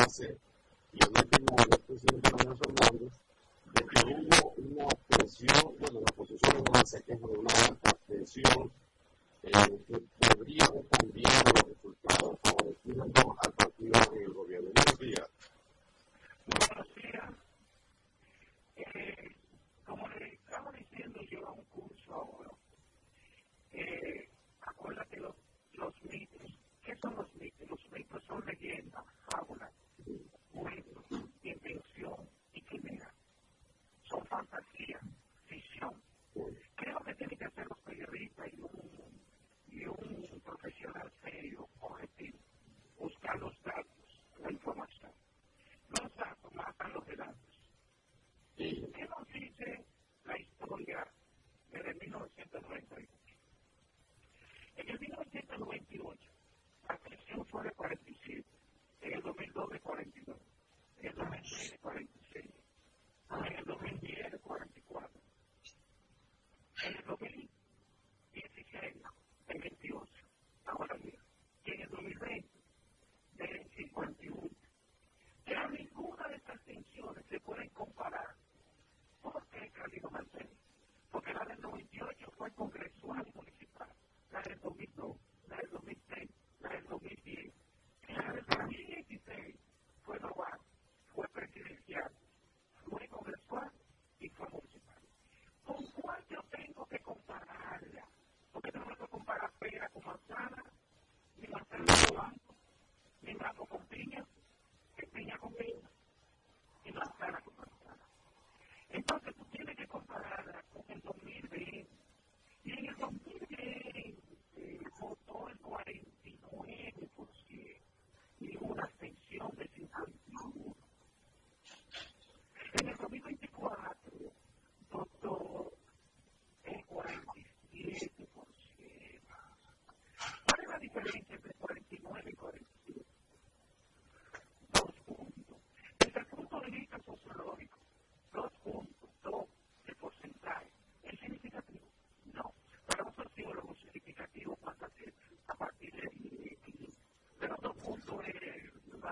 [0.03, 0.50] Observación que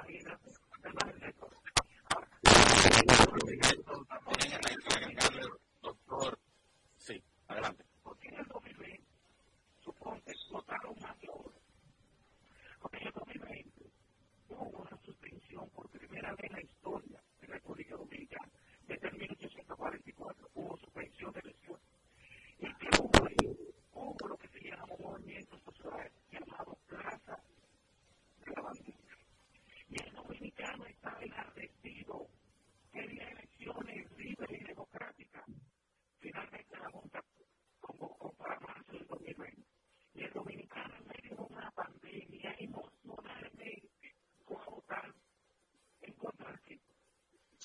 [0.08, 0.37] Amen.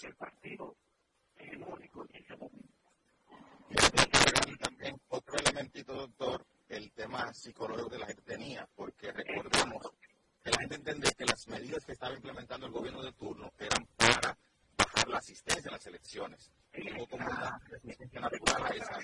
[0.06, 0.76] el partido
[1.38, 2.74] hegemónico en este momento.
[4.48, 9.92] Y también otro elementito, doctor, el tema psicológico que la gente tenía, porque recordemos
[10.44, 13.88] que la gente entendía que las medidas que estaba implementando el gobierno de turno eran
[13.96, 14.38] para
[14.78, 16.52] bajar la asistencia a las elecciones.
[16.74, 19.00] Y como una asistencia natural a esa.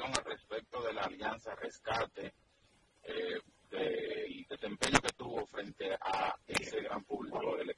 [0.00, 2.32] al respecto de la alianza Rescate,
[3.02, 7.70] eh, del desempeño que tuvo frente a ese gran público, el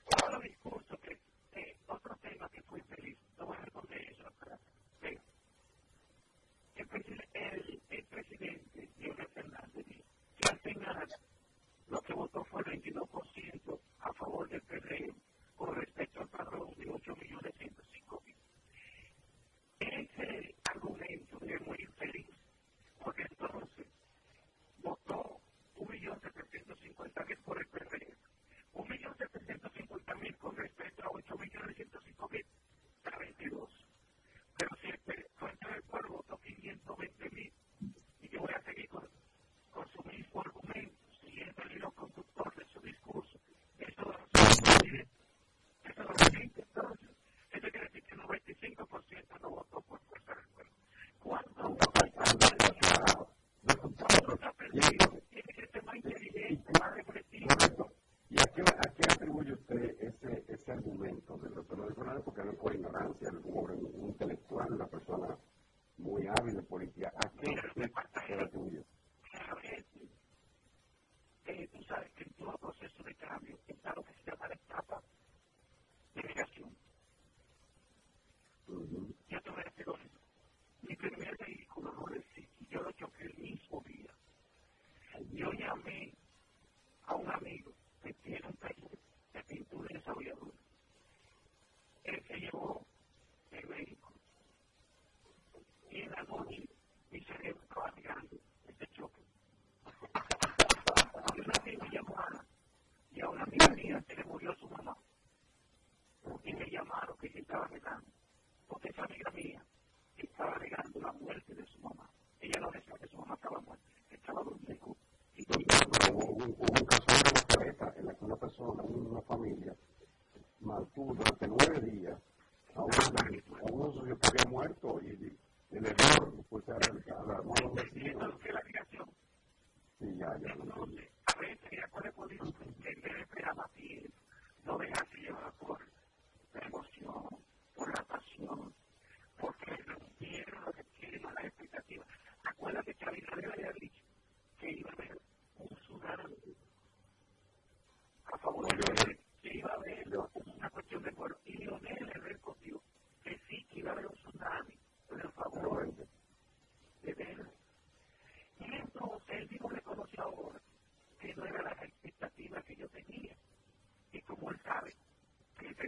[62.23, 65.24] porque no es por ignorancia, no es por intelectual, la persona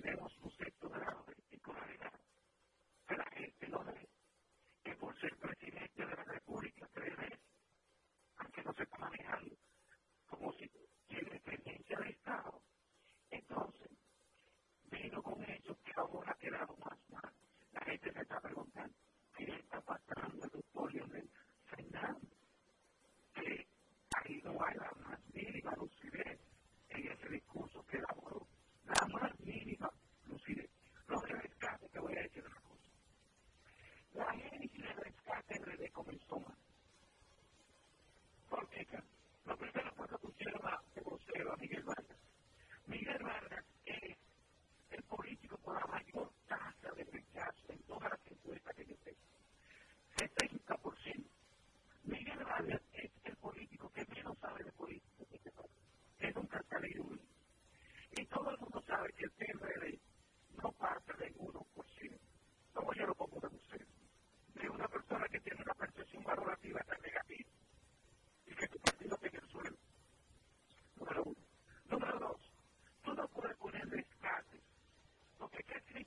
[0.02, 0.25] tenemos.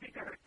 [0.02, 0.39] bigger.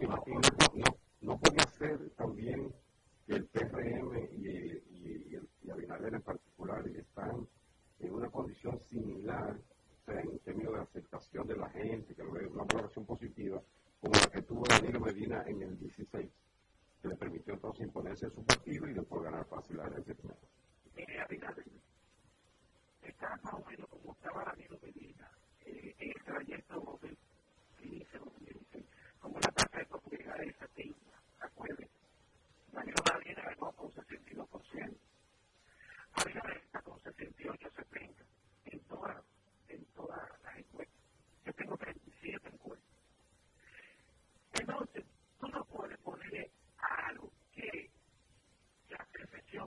[0.00, 0.97] なるほど。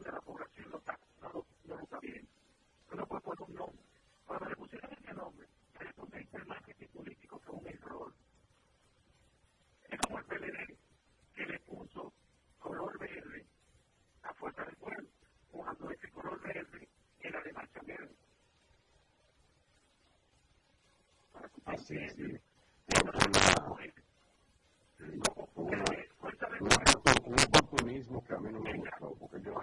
[0.02, 2.30] donde la población lo está, no, lo, no lo está viendo.
[2.96, 3.84] No poner un nombre.
[4.26, 8.14] Cuando le pusieron ese nombre, la respuesta del marketing político fue un error.
[9.90, 10.78] Es como el PLD
[11.36, 12.14] que le puso
[12.60, 13.46] color verde
[14.24, 15.08] a fuerza del pueblo,
[15.52, 18.16] cuando ese color verde era de marcha verde.
[21.66, 22.16] Así es.
[26.60, 29.54] Un oportunismo que a mí no me gustó, porque yo,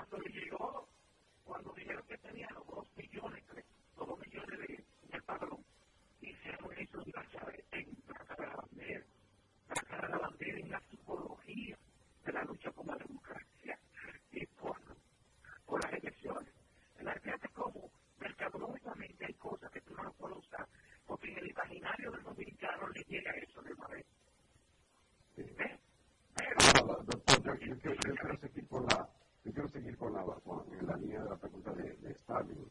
[27.48, 29.08] Yo, yo, yo, quiero seguir con la,
[29.44, 32.70] yo quiero seguir con la, con, la línea de la pregunta de, de Stalin.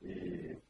[0.00, 0.60] Eh,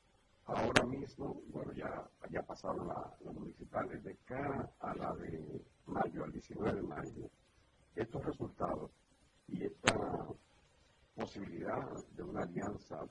[0.46, 6.24] ahora mismo, bueno, ya, ya pasaron las la municipales de cara a la de mayo,
[6.24, 7.30] al 19 de mayo.
[7.94, 8.90] Estos resultados
[9.48, 9.94] y esta
[11.14, 13.06] posibilidad de una alianza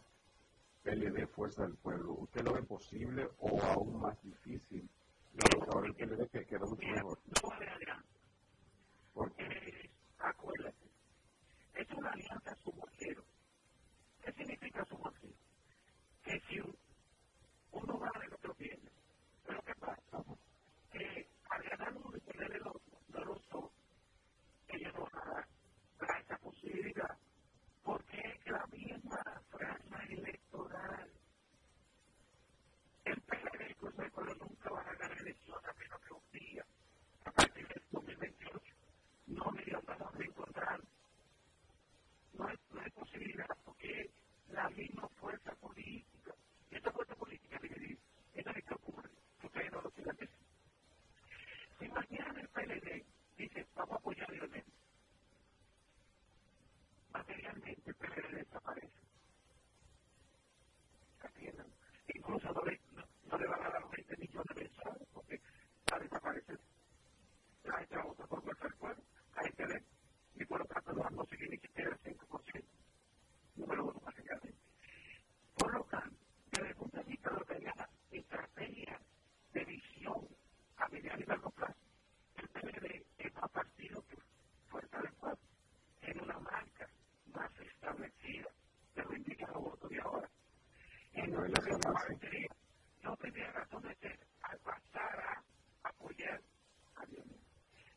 [0.83, 4.89] PLD Fuerza del Pueblo, ¿usted lo ve posible o aún más difícil?
[5.33, 7.19] No, ahora el PLD que quedó mucho mejor.
[7.25, 8.07] No va a haber alianza.
[9.13, 10.89] Porque, acuérdate,
[11.75, 13.23] es una alianza submacero.
[14.23, 15.33] ¿Qué significa submacero?
[16.23, 16.59] Que si
[17.71, 18.91] uno gana, el otro pierde.
[19.45, 20.23] Pero ¿qué pasa?
[20.91, 23.71] Que al ganar uno y perder el otro, no los dos,
[24.67, 25.47] ellos no van a
[26.05, 27.17] dar esa posibilidad.
[27.83, 31.11] Porque es la misma franja electoral.
[33.05, 36.65] El PLD pues, pero nunca van a ganar elecciones a menos que un día,
[37.25, 38.75] a partir del 2028.
[39.27, 40.81] No me dio para encontrar.
[42.33, 44.09] No hay, no hay posibilidad porque
[44.49, 46.33] la misma fuerza política,
[46.71, 47.99] y esta fuerza política dividida,
[48.33, 49.09] entonces ¿qué ocurre?
[49.39, 50.37] Que ustedes no lo quieran decir.
[51.79, 53.05] Si mañana el PLD
[53.37, 54.63] dice, vamos a apoyar a Lionel,
[57.11, 59.03] materialmente el PLD desaparece.
[61.23, 61.67] ¿Entienden?
[62.13, 65.41] Incluso no le, no, no le van a dar 20 millones mensuales porque
[65.91, 66.59] va a desaparecer.
[67.63, 69.03] La gente va a votar por fuerza del pueblo,
[69.35, 69.83] la gente ve,
[70.35, 72.63] y por lo tanto no va a conseguir ni siquiera el 5%.
[73.55, 74.57] Número uno, básicamente.
[75.55, 76.17] Por lo tanto,
[76.51, 78.99] desde el punto de vista de lo que llama estrategia
[79.53, 80.27] de visión
[80.77, 81.79] a mediano y largo plazo,
[82.37, 84.17] el PLD es más partido que
[84.67, 85.39] fuerza del pueblo.
[86.01, 86.89] Tiene una marca
[87.27, 88.49] más establecida
[88.95, 90.29] de lo indica los votos de ahora.
[93.01, 96.39] No tendría razón de ser al pasar a apoyar
[96.95, 97.41] a Lionel.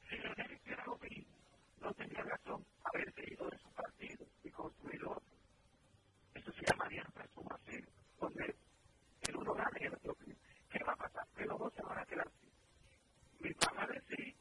[0.08, 1.36] Si Lionel hiciera lo mismo,
[1.82, 5.36] no tendría razón haberse ido de su partido y construir otro.
[6.34, 7.88] Eso se llama alianza sumacero,
[8.18, 8.56] donde
[9.20, 10.16] el uno gana y el otro.
[10.70, 11.26] ¿Qué va a pasar?
[11.36, 12.50] Que los dos se van a quedar así.
[13.40, 14.34] Me van a decir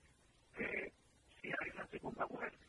[0.55, 0.93] que
[1.41, 2.65] si hay una segunda vuelta,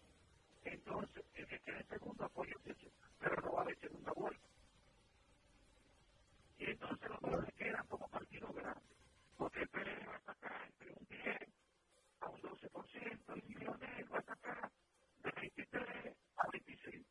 [0.65, 2.29] entonces el que quede segundo
[2.65, 4.46] techo, pero no va a haber segunda vuelta.
[6.59, 8.97] Y entonces los se quedan como partido grande,
[9.37, 11.39] porque el PLD va a sacar entre un 10
[12.21, 14.73] a un 12%, y Lionel va a sacar
[15.23, 17.07] de 23 a 26.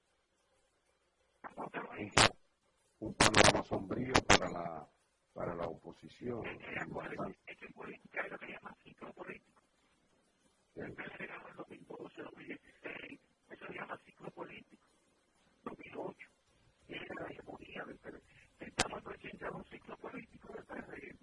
[3.00, 4.90] Un panorama sombrío para la,
[5.34, 6.46] para la oposición.
[6.46, 9.62] Es que en política hay lo que llama ciclo político.
[10.76, 14.84] El PLD ganó en 2012, 2016, eso se llama ciclo político.
[15.64, 16.30] 2008,
[16.88, 18.35] y era la hegemonía del PLD.
[18.60, 21.18] Estamos presentes a un ciclo político del PLD.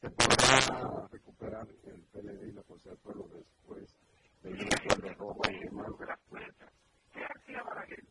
[0.00, 3.96] ¿Se podrá recuperar el PLD y la Fuerza del Pueblo después
[4.42, 5.98] de un acuerdo rojo y demás?
[5.98, 6.72] de las fuerzas.
[7.12, 8.04] ¿Qué hacía Balaguer?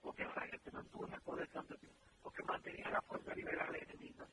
[0.00, 4.26] Porque Balaguer se mantuvo en el poder tanto tiempo, porque mantenía la fuerza liberal enemiga.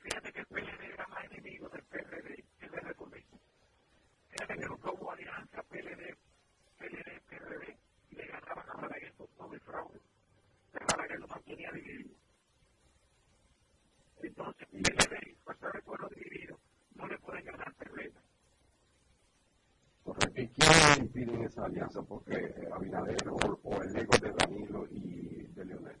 [0.00, 3.40] Fíjate que el PLD era más enemigo del PRD que del Republicano.
[4.30, 6.16] Fíjate que nunca hubo alianza PLD,
[6.78, 7.78] PLD, PRD,
[8.10, 10.00] y le ganaban a Balaguer por todo el fraude.
[21.66, 22.02] Alianza?
[22.02, 26.00] Porque eh, Abinader o, o, el ego de Danilo y de Leonel.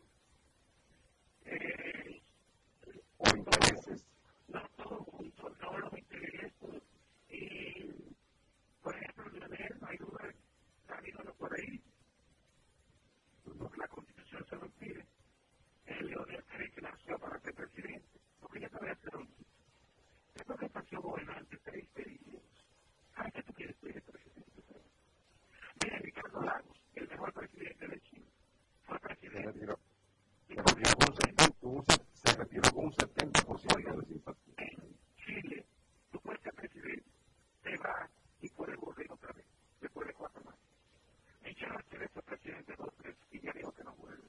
[3.18, 4.06] O intereses.
[4.48, 6.82] No, todo junto, no los intereses.
[7.30, 8.14] Y,
[8.82, 10.34] por ejemplo, Leonel, no hay duda,
[10.88, 11.82] Danilo no puede ir.
[13.58, 13.88] Porque la
[14.44, 19.46] yo Leonel cree que nació para ser presidente, porque ya sabía hacer un chiste.
[20.34, 22.20] Esto que pasó gobernante, te dice,
[23.14, 24.62] ¿sabes qué tú quieres ser presidente?
[25.80, 28.26] Mira, Ricardo Lagos, el mejor presidente de Chile,
[28.84, 29.66] fue presidente.
[30.48, 33.40] Se retiró con un 70%, un, se retiró con un 70
[33.96, 34.54] de simpatía.
[34.58, 35.66] En Chile,
[36.10, 37.10] tú puedes ser presidente,
[37.62, 38.10] te vas
[38.40, 39.46] y puedes volver otra vez,
[39.80, 40.65] después de cuatro más
[41.56, 44.28] dicho este presidente López y dijo que no vuelve.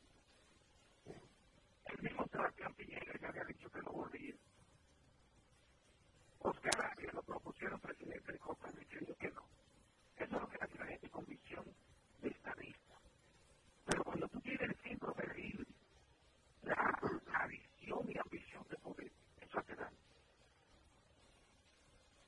[1.85, 4.35] El mismo Sebastián Piñera ya había dicho que no volvía.
[6.39, 9.43] Oscar Arias lo propusieron presidente de Copa y dijo que no.
[10.15, 11.65] Eso es lo que la gente con visión
[12.21, 12.95] de estadista.
[13.85, 15.67] Pero cuando tú tienes el centro de Rir,
[16.61, 16.99] la,
[17.31, 19.97] la visión y ambición de poder, eso hace daño.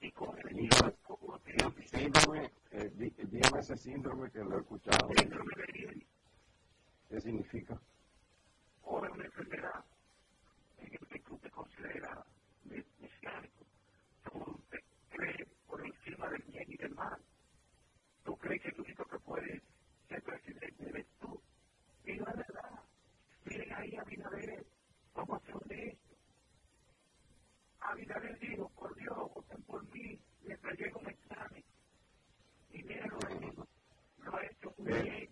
[0.01, 1.08] Y con el enemigo
[1.49, 5.09] Chile, fue presidente ese síndrome que lo he escuchado.
[5.17, 6.07] Síndrome de Iri.
[7.09, 7.79] ¿Qué significa?
[8.83, 9.83] O es una enfermedad
[10.77, 12.19] en el que tú te consideras
[12.63, 13.65] mesiánico.
[14.23, 17.17] Tú te crees por encima del bien y del mal.
[18.23, 19.61] Tú crees que el único que puede
[20.07, 21.41] ser presidente eres tú.
[22.05, 22.79] Y no verdad.
[23.45, 24.65] Miren ahí a Binader,
[25.13, 26.15] cómo hacer de esto.
[27.81, 30.19] A Binader dijo, por Dios, voten por mí,
[30.77, 31.63] llega un examen.
[32.71, 33.67] Y miren lo hecho,
[34.23, 35.29] lo ha hecho muy bien.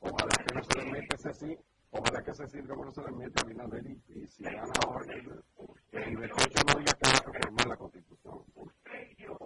[0.00, 1.58] Ojalá que no se le meta ese sí,
[1.90, 5.04] ojalá que ese síndrome no se le meta a Binader y, si gana ahora,
[5.90, 8.44] que el 28 no que a reformar la constitución.
[8.54, 9.38] Usted y yo,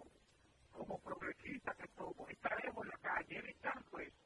[0.73, 4.17] como progresistas que somos, estaremos en la calle evitando eso.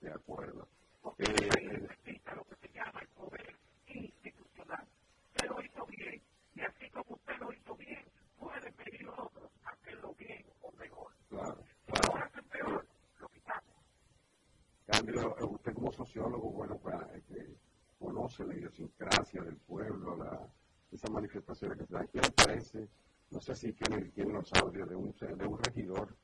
[0.00, 0.68] De acuerdo.
[1.02, 3.56] Porque Eh, el país necesita lo que se llama el poder
[3.86, 4.86] institucional.
[5.34, 6.22] Usted lo hizo bien,
[6.54, 8.04] y así como usted lo hizo bien,
[8.38, 11.12] pueden venir otros a hacerlo bien o mejor.
[11.28, 12.86] claro, lo hacen peor,
[13.20, 13.74] lo quitamos.
[14.86, 17.56] Cambio, usted como sociólogo, bueno, pues, eh, que
[17.98, 20.48] conoce la idiosincrasia del pueblo, la,
[20.92, 22.08] esas manifestaciones que se dan.
[22.08, 22.88] ¿Qué le parece?
[23.30, 26.16] No sé si tiene, tiene los audios de un, de un regidor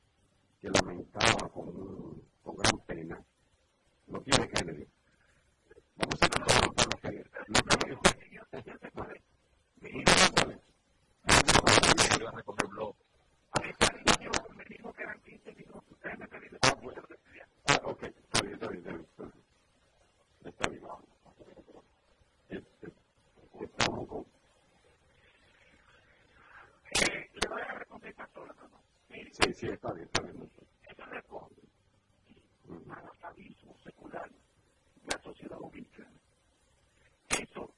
[0.61, 3.21] que lamentaba con, un- con gran pena.
[4.07, 4.87] Lo tiene Kennedy.
[5.95, 7.97] Vamos a contar lo que lo que
[12.19, 12.95] Yo recoger blog.
[30.89, 31.53] Eso responde
[32.89, 36.11] al atavismo secular de la sociedad dominicana.
[37.29, 37.73] Eso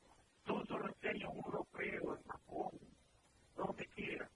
[0.46, 2.72] todo lo enseña un europeo en Japón,
[3.56, 4.30] donde quiera,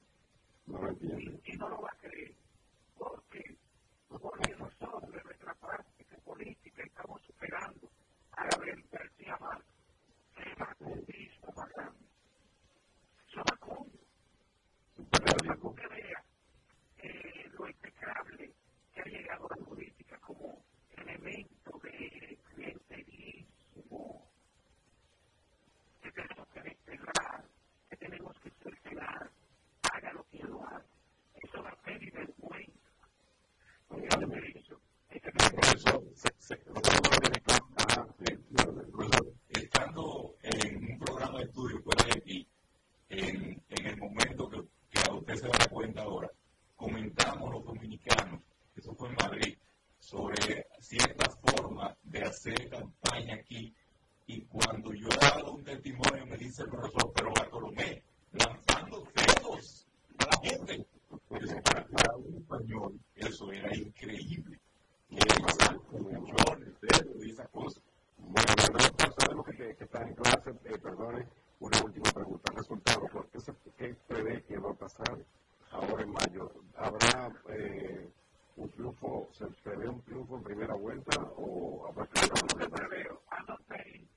[15.75, 16.23] que vea
[16.97, 18.53] eh, lo impecable
[18.93, 24.31] que ha llegado a la política como elemento de clientelismo
[26.01, 27.45] que tenemos que desterrar,
[27.89, 29.31] que tenemos que cercenar,
[52.69, 53.73] campaña aquí.
[54.27, 58.03] Y cuando yo he dado un testimonio, me dice el profesor, pero Bartolomé,
[58.33, 59.87] lanzando dedos
[60.17, 60.85] a la gente.
[61.29, 64.59] Para, un español eso era increíble.
[65.09, 65.57] Y además,
[65.89, 67.83] con millones, dedos y esas cosas.
[68.17, 71.27] Bueno, Bernardo, sabemos que, que en clase, eh, perdone,
[71.59, 72.53] una última pregunta.
[72.55, 75.17] Resultado, ¿por qué, se, qué prevé que va a pasar
[75.71, 76.51] ahora en mayo?
[76.77, 77.31] ¿Habrá
[78.55, 83.21] un triunfo, se prevé un triunfo en primera vuelta o habrá que no se preveo?
[83.31, 84.07] Ah, no sé.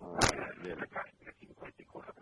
[0.00, 0.18] Ah,
[0.62, 0.78] bien.
[1.40, 2.14] 54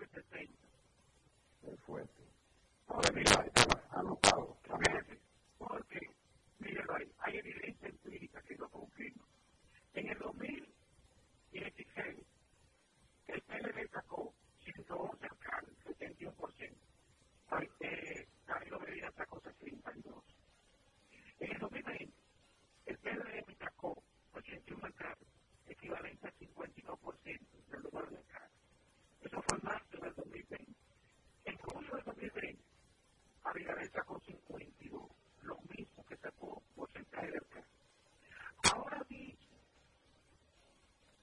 [25.68, 27.40] equivalente al 52%
[27.70, 28.50] del lugar de alcaldes.
[29.22, 30.85] Eso fue en marzo del 2020.
[31.46, 32.64] En julio del 2020,
[33.44, 35.10] Abinader sacó 52,
[35.44, 37.68] lo mismo que sacó porcentaje de alcalde.
[38.72, 39.56] Ahora mismo,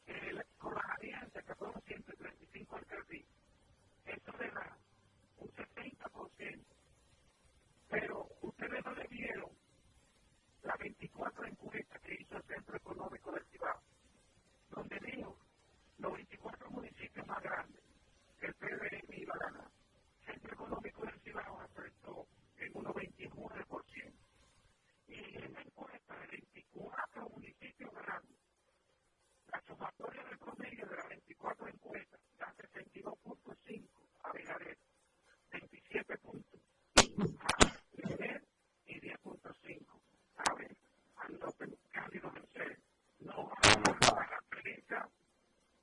[0.08, 3.28] el- con las alianzas que fueron 135 alcaldías,
[4.06, 4.78] eso le da
[5.40, 6.66] un 70%.
[7.90, 9.52] Pero ustedes no le vieron
[10.64, 13.82] las 24 encuestas que hizo el Centro Económico del Cibao,
[14.72, 15.38] donde dijo
[16.00, 17.84] los 24 municipios más grandes
[18.42, 19.72] el PRM iba a ganar.
[20.44, 24.14] El Centro Económico del Cibao acertó en unos 29%.
[25.08, 28.38] Y en la encuesta de 24 municipios grandes,
[29.48, 33.88] la sumatoria del promedio de las 24 encuestas da 62.5
[34.24, 34.78] a Abinader,
[35.52, 36.60] 27 puntos
[36.96, 37.74] a
[38.86, 40.02] y 10.5
[40.38, 40.76] a ver,
[41.16, 41.28] a.
[43.20, 45.10] No a la prensa,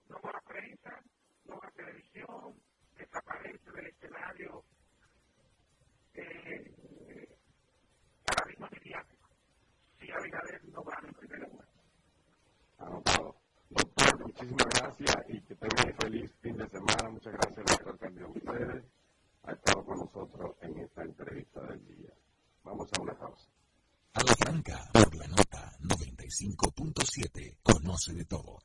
[0.08, 1.02] no a la prensa,
[1.46, 2.60] no a televisión,
[3.00, 4.64] desaparece del escenario
[6.14, 6.74] eh,
[7.08, 7.28] eh,
[8.24, 9.28] paradigma mediático
[9.98, 11.68] si Abinader no gana el primer ah, lugar.
[12.78, 13.36] Anotado.
[13.70, 17.10] Doctor, muchísimas gracias y que tengan un feliz fin de semana.
[17.10, 18.84] Muchas gracias por a ustedes.
[19.44, 22.10] Ha estado con nosotros en esta entrevista del día.
[22.64, 23.48] Vamos a una pausa.
[24.14, 28.59] A la franca, por la nota 95.7, conoce de todo.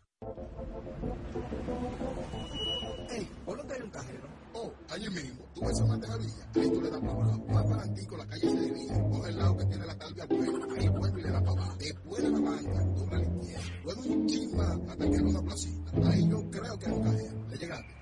[6.15, 6.49] La Villa.
[6.55, 7.45] Ahí tú le das abajo.
[7.47, 9.09] Más para antico, la calle se divide.
[9.09, 10.75] Coge el lado que tiene la talvia buena.
[10.77, 11.75] Ahí vuelve y le da abajo.
[11.77, 13.65] Después de la banca, dobla la izquierda.
[13.83, 15.91] Luego un chisma hasta que hay una placita.
[16.09, 17.47] Ahí yo creo que un cajero.
[17.49, 17.93] ¿Le llegaste?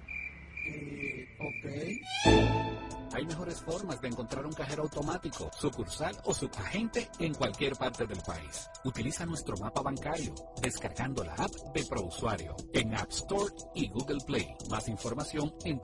[0.66, 3.14] Eh, ok.
[3.16, 8.20] Hay mejores formas de encontrar un cajero automático, sucursal o subagente en cualquier parte del
[8.22, 8.68] país.
[8.86, 14.56] Utiliza nuestro mapa bancario descargando la app de ProUsuario en App Store y Google Play.
[14.70, 15.80] Más información en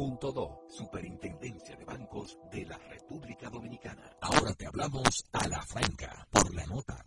[0.00, 0.66] prousuario.gov.do.
[0.68, 4.16] Superintendencia de Bancos de la República Dominicana.
[4.20, 7.06] Ahora te hablamos a la franca por la nota.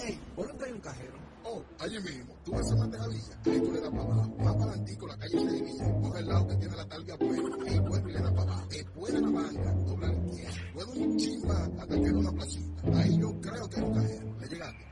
[0.05, 1.22] Ey, ¿por dónde hay un cajero?
[1.45, 2.35] Oh, allí mismo.
[2.43, 3.39] Tú ves a Mate la Villa.
[3.45, 4.35] Ahí tú le das para abajo.
[4.37, 6.01] Más para antico, la calle se divide.
[6.01, 7.55] Coge el lado que tiene la talvia buena.
[7.67, 8.67] Ahí vuelve y le da para abajo.
[8.69, 10.71] Después de la banca, dobla la izquierda.
[10.73, 12.81] Luego un chisma hasta que una placita.
[12.97, 14.39] Ahí yo creo que hay un cajero.
[14.39, 14.83] ¿Le llegaste?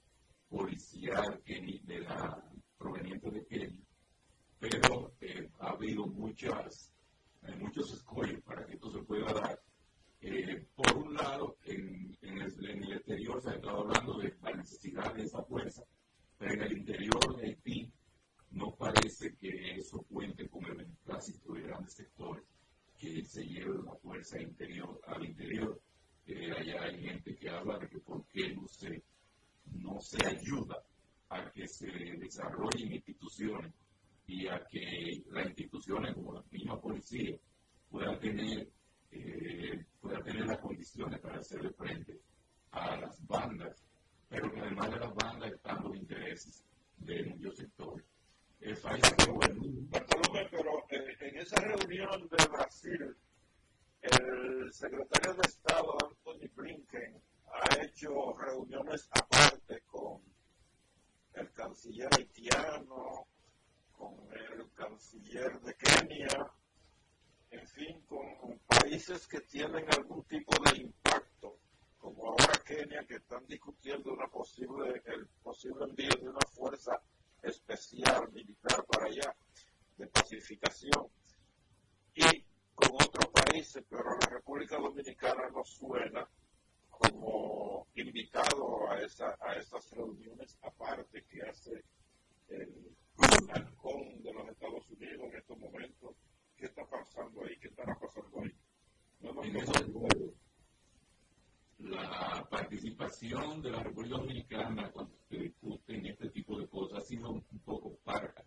[0.49, 2.43] policial keni- de la,
[2.77, 3.85] proveniente de Kenia
[4.59, 6.93] pero eh, ha habido muchas,
[7.43, 9.61] eh, muchos escollos para que esto se pueda dar.
[10.21, 14.35] Eh, por un lado, en, en el, en el exterior se ha estado hablando de
[14.41, 15.83] la necesidad de esa fuerza,
[16.37, 17.93] pero en el interior de Haití
[18.51, 22.43] no parece que eso cuente con el beneplácito de grandes sectores
[22.97, 25.81] que se lleve la fuerza interior, al interior.
[26.31, 29.01] Eh, allá hay gente que habla de que por qué no se,
[29.73, 30.85] no se ayuda
[31.29, 33.73] a que se desarrollen instituciones
[34.27, 37.35] y a que las instituciones como la misma policía
[37.89, 38.69] puedan tener,
[39.09, 42.21] eh, pueda tener las condiciones para hacerle frente
[42.73, 43.83] a las bandas,
[44.29, 46.63] pero que además de las bandas están los intereses
[46.97, 48.05] de muchos sectores.
[48.59, 53.15] Es ahí que bueno, Bartolomé, pero eh, en esa reunión de Brasil,
[54.01, 60.21] el secretario de Estado, Anthony Blinken, ha hecho reuniones aparte con
[61.33, 63.27] el canciller haitiano,
[63.91, 66.51] con el canciller de Kenia,
[67.51, 71.57] en fin, con, países que tienen algún tipo de impacto,
[71.97, 77.01] como ahora Kenia, que están discutiendo una posible, el posible envío de una fuerza
[77.41, 79.35] especial militar para allá,
[79.97, 81.07] de pacificación,
[82.15, 82.48] y
[82.79, 86.27] con otros países, pero la República Dominicana no suena
[86.89, 91.83] como invitado a, esa, a esas reuniones aparte que hace
[92.47, 92.95] el
[93.53, 96.15] halcón de los Estados Unidos en estos momentos.
[96.55, 97.57] ¿Qué está pasando ahí?
[97.57, 98.53] ¿Qué estará pasando ahí?
[99.21, 100.33] No pues,
[101.79, 107.29] la participación de la República Dominicana cuando se discuten este tipo de cosas ha sido
[107.29, 108.45] un poco parca,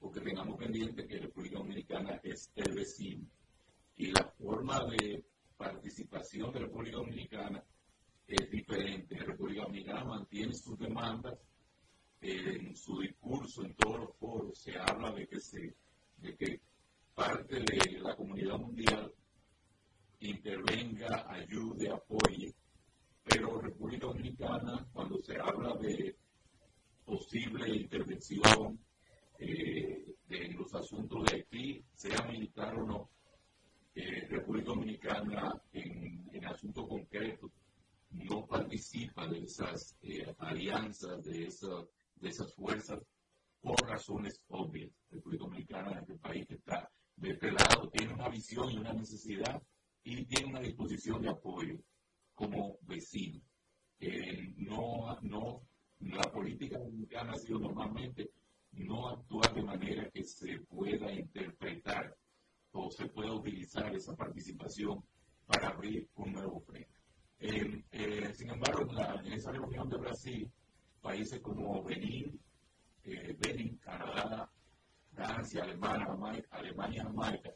[0.00, 3.28] porque tengamos pendiente que la República Dominicana es el vecino
[3.96, 5.24] y la forma de
[5.56, 7.62] participación de República Dominicana
[8.26, 9.16] es diferente.
[9.16, 11.38] La República Dominicana mantiene sus demandas
[12.20, 15.74] en su discurso, en todos los foros, se habla de que, se,
[16.18, 16.60] de que
[17.14, 19.12] parte de la comunidad mundial
[20.20, 22.54] intervenga, ayude, apoye,
[23.24, 26.16] pero República Dominicana, cuando se habla de
[27.04, 28.78] posible intervención
[29.38, 33.10] eh, en los asuntos de Haití, sea militar o no,
[33.94, 37.50] eh, República Dominicana en, en asuntos concretos
[38.10, 41.48] no participa de esas eh, alianzas, de,
[42.16, 43.00] de esas fuerzas,
[43.60, 44.90] por razones obvias.
[45.10, 48.92] República Dominicana es el país que está de este lado, tiene una visión y una
[48.92, 49.62] necesidad
[50.02, 51.78] y tiene una disposición de apoyo
[52.34, 53.40] como vecino.
[54.00, 55.62] Eh, no, no,
[56.00, 58.30] la política dominicana ha sido normalmente
[58.72, 62.16] no actuar de manera que se pueda interpretar
[62.72, 65.02] o se pueda utilizar esa participación
[65.46, 66.92] para abrir un nuevo frente.
[67.38, 68.88] Eh, sin embargo,
[69.24, 70.50] en, esa reunión de Brasil,
[71.00, 72.40] países como Benín,
[73.04, 74.48] eh, Benin, Canadá,
[75.12, 77.52] Francia, Alemania, Alemania, Jamaica,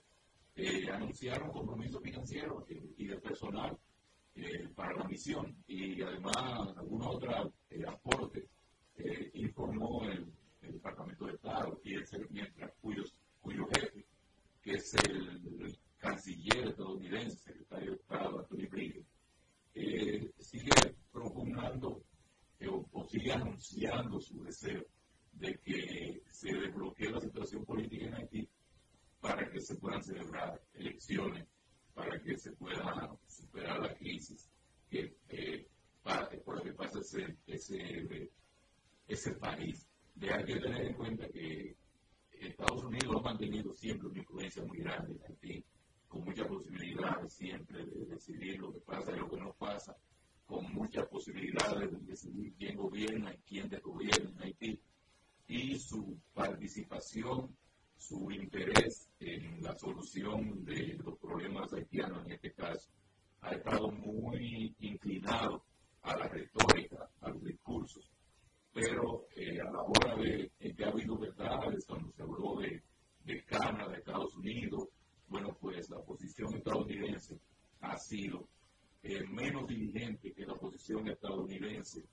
[0.57, 3.79] eh, anunciaron compromisos financieros y de personal
[4.75, 7.55] para la misión y además algún otro
[7.89, 8.47] aporte
[9.33, 10.27] informó el,
[10.61, 14.05] Departamento de Estado y el mientras cuyos, cuyo jefe,
[14.67, 19.07] que es el, canciller estadounidense, secretario de Estado, Anthony Blinken,
[19.75, 22.03] eh, sigue propugnando
[22.59, 24.85] eh, o, sigue anunciando su deseo
[25.33, 28.49] de que se desbloquee la situación política en Haití
[29.21, 31.47] para que se puedan celebrar elecciones,
[31.95, 34.51] para que se pueda superar la crisis
[34.91, 35.69] que, eh,
[36.45, 38.31] por la que pasa ese, ese,
[39.07, 39.87] ese país.
[40.15, 41.77] De hay que tener en cuenta que
[42.41, 45.65] Estados Unidos ha mantenido siempre una influencia muy grande en Haití
[46.09, 49.97] con muchas posibilidades siempre de decidir lo que pasa y lo que no pasa,
[50.47, 54.81] con muchas posibilidades de decidir quién gobierna y quién desgobierna en Haití,
[55.49, 57.57] y su participación,
[57.97, 62.91] su interés en la solución de los problemas haitianos en este caso,
[63.41, 65.65] ha estado muy inclinado
[66.03, 68.11] a la retórica, a los discursos,
[68.77, 72.83] pero a la hora de que ha habido verdades, cuando se habló de,
[73.25, 74.89] de Canadá, de Estados Unidos,
[75.29, 77.41] bueno, pues la posición estadounidense
[77.81, 78.47] ha sido
[79.31, 82.05] menos diligente que la posición estadounidense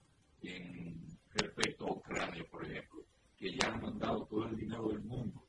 [0.41, 0.95] en
[1.33, 3.03] respecto a Ucrania, por ejemplo,
[3.37, 5.45] que ya han mandado todo el dinero del mundo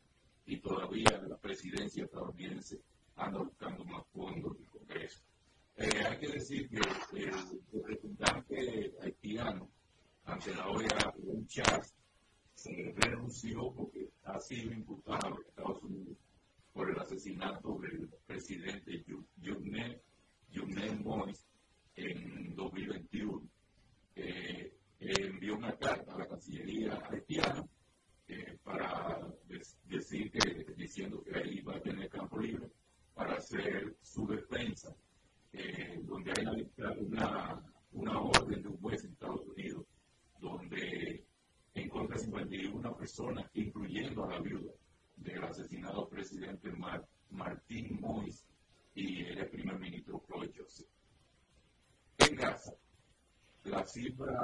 [0.47, 2.81] y todavía la presidencia estadounidense
[3.15, 5.20] anda buscando más fondos del Congreso.
[5.77, 6.78] Eh, hay que decir que
[7.20, 7.32] el
[7.73, 9.70] representante haitiano
[10.24, 11.94] ante la OEA, un Charles,
[12.55, 16.16] se renunció porque ha sido imputado en Estados Unidos
[16.72, 19.05] por el asesinato del presidente
[19.42, 21.44] Jovenel Moïse
[21.96, 23.42] en 2021.
[24.16, 27.64] Eh, envió una carta a la Cancillería haitiana
[28.28, 29.20] eh, para
[29.84, 32.70] decir que, diciendo que ahí va a tener campo libre
[33.14, 34.94] para hacer su defensa,
[35.52, 36.46] eh, donde hay
[37.01, 39.84] una, una, orden de un juez en Estados Unidos,
[40.44, 41.24] donde
[41.72, 44.72] encuentra 51 personas, incluyendo a la viuda,
[45.16, 46.70] del asesinado presidente
[47.30, 48.44] Martín Mois
[48.94, 50.88] y el primer ministro Floyd Joseph.
[52.18, 52.74] En Gaza,
[53.64, 54.38] la cifra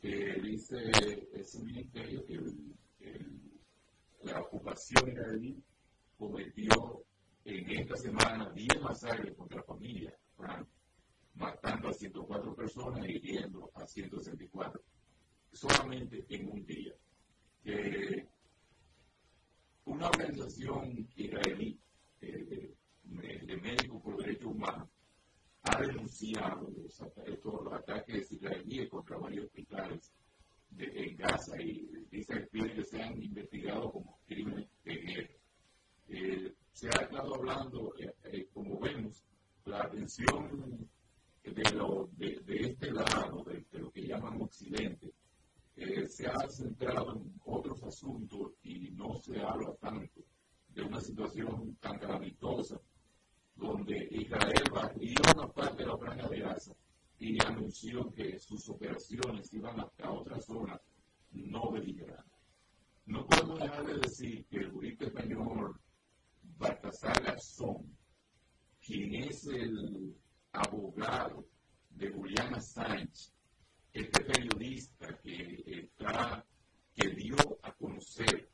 [0.02, 0.90] Eh, dice
[1.34, 2.40] ese ministerio que
[4.24, 5.62] la ocupación israelí
[6.18, 7.04] cometió
[7.44, 10.14] en esta semana 10 masacres contra familias,
[11.36, 14.82] matando a 104 personas y hiriendo a 164,
[15.52, 16.94] solamente en un día.
[17.66, 18.28] Eh,
[19.86, 21.80] una organización israelí
[22.22, 24.90] de, de Médicos por Derechos Humanos
[25.64, 27.02] ha denunciado los,
[27.74, 30.14] ataques israelíes contra varios hospitales
[30.72, 35.34] de, en Gaza y dice que se han investigado como crímenes de guerra.
[36.08, 39.24] Eh, se ha estado hablando, eh, eh, como vemos,
[39.66, 40.90] la atención
[41.44, 45.14] de, lo, de, este lado, de, lo que llaman Occidente,
[46.08, 50.22] se ha centrado en otros asuntos y no se habla tanto
[50.70, 52.80] de una situación tan calamitosa
[53.56, 56.74] donde Israel barrió una parte de la franja de Gaza
[57.20, 60.80] y anunció que sus operaciones iban hasta otra zona
[61.32, 62.38] no belligerante.
[63.06, 65.80] No podemos dejar de decir que el jurista español
[66.58, 67.98] Baltasar Garzón,
[68.86, 70.16] quien es el
[70.52, 71.46] abogado
[71.90, 73.34] de Juliana Sánchez,
[73.94, 76.46] este periodista que, está,
[76.96, 78.50] que dio a conocer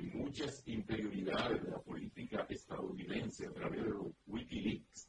[0.00, 5.08] muchas interioridades de la política estadounidense a través de los Wikileaks,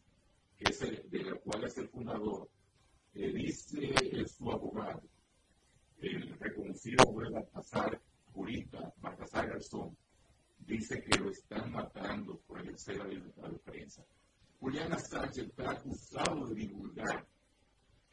[0.58, 0.80] que es
[1.10, 2.50] de la cual es el fundador,
[3.14, 5.02] eh, dice su abogado,
[6.02, 8.02] el reconocido juez Baltasar
[8.34, 9.96] jurista, Baltasar Garzón,
[10.60, 14.04] dice que lo están matando por ejercer la libertad de prensa.
[14.60, 17.26] Juliana Sánchez está acusado de divulgar,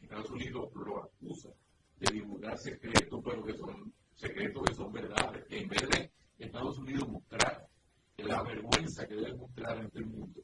[0.01, 1.51] Estados Unidos lo acusa
[1.99, 7.09] de divulgar secretos, pero que son secretos que son verdades, en vez de Estados Unidos
[7.09, 7.69] mostrar
[8.17, 10.43] la vergüenza que debe mostrar ante el mundo,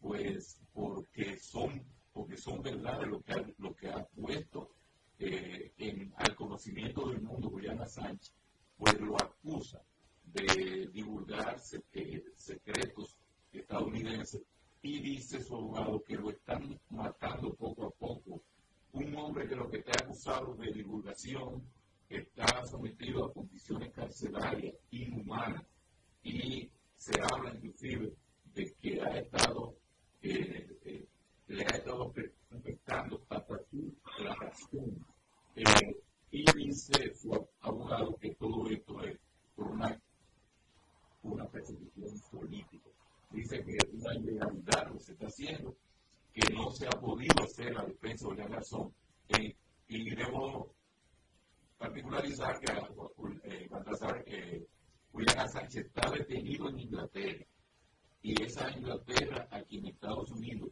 [0.00, 1.82] pues porque son,
[2.12, 4.70] porque son verdades lo que ha, lo que ha puesto
[5.18, 8.34] eh, en, al conocimiento del mundo Juliana Sánchez,
[8.76, 9.80] pues lo acusa
[10.24, 13.16] de divulgar secretos
[13.52, 14.42] estadounidenses
[14.82, 18.42] y dice su abogado que lo están matando poco a poco.
[18.94, 21.60] Un hombre que lo que está acusado de divulgación
[22.08, 25.64] está sometido a condiciones carcelarias inhumanas
[26.22, 28.12] y se habla inclusive
[28.54, 29.74] de que ha estado,
[30.22, 31.04] eh, eh,
[31.48, 32.12] le ha estado
[32.52, 33.92] afectando hasta su
[34.40, 35.04] razón.
[35.56, 35.96] Eh,
[36.30, 39.18] y dice su abogado que todo esto es
[39.56, 40.00] una,
[41.24, 42.90] una persecución política.
[43.30, 45.74] Dice que es una ilegalidad lo que se está haciendo,
[46.34, 48.92] que no se ha podido hacer la defensa de la razón.
[49.88, 50.74] y debo
[51.78, 52.72] particularizar que
[53.44, 54.66] eh, Baltasar, eh,
[55.12, 57.44] Julián Sánchez está detenido en Inglaterra
[58.22, 60.70] y esa Inglaterra aquí en Estados Unidos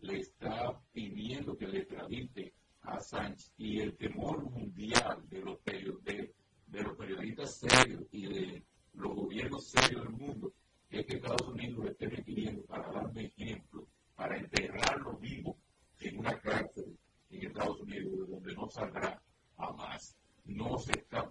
[0.00, 2.52] le está pidiendo que le extradite
[2.82, 6.34] a Sánchez y el temor mundial de los, de,
[6.66, 8.62] de los periodistas serios y de
[8.94, 10.52] los gobiernos serios del mundo
[10.90, 13.86] es que Estados Unidos le esté requiriendo para darme ejemplo,
[14.18, 15.56] para enterrarlo vivo
[16.00, 16.98] en una cárcel
[17.30, 19.22] en Estados Unidos donde no saldrá
[19.56, 21.30] jamás no se está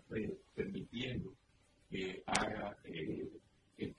[0.55, 1.33] permitiendo
[1.89, 3.29] que, haga, eh,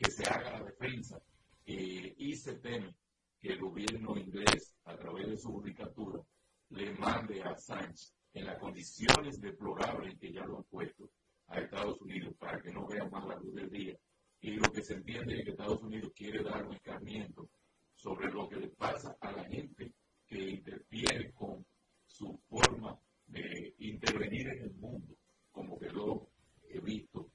[0.09, 1.21] se haga la defensa
[1.67, 2.95] eh, y se teme
[3.43, 6.23] que el gobierno inglés, a través de su judicatura,
[6.71, 11.11] le mande a Sánchez en las condiciones deplorables que ya lo han puesto
[11.49, 13.99] a Estados Unidos para que no vea más la luz del día.
[14.41, 17.51] Y lo que se entiende es que Estados Unidos quiere dar un escarmiento
[17.99, 19.93] sobre lo que le pasa a la gente
[20.27, 21.67] que interfiere con
[22.07, 22.97] su forma
[23.27, 25.17] de intervenir en el mundo,
[25.51, 26.29] como que lo
[26.69, 27.29] he visto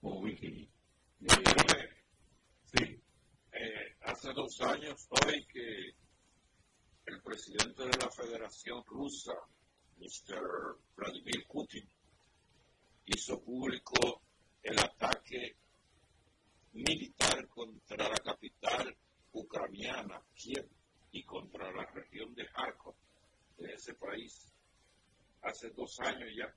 [0.00, 0.72] con Wikileaks.
[1.20, 1.88] Eh,
[2.64, 3.02] sí.
[3.52, 5.94] Eh, hace dos años, hoy que
[7.06, 9.34] el presidente de la Federación Rusa,
[9.96, 10.78] Mr.
[10.96, 11.88] Vladimir Putin,
[13.06, 14.22] hizo público
[14.62, 15.56] el ataque
[16.72, 18.94] militar contra la capital
[19.32, 20.68] ucraniana, Kiev,
[21.12, 22.94] y contra la región de Kharkov
[23.58, 24.52] de ese país
[25.42, 26.54] hace dos años ya.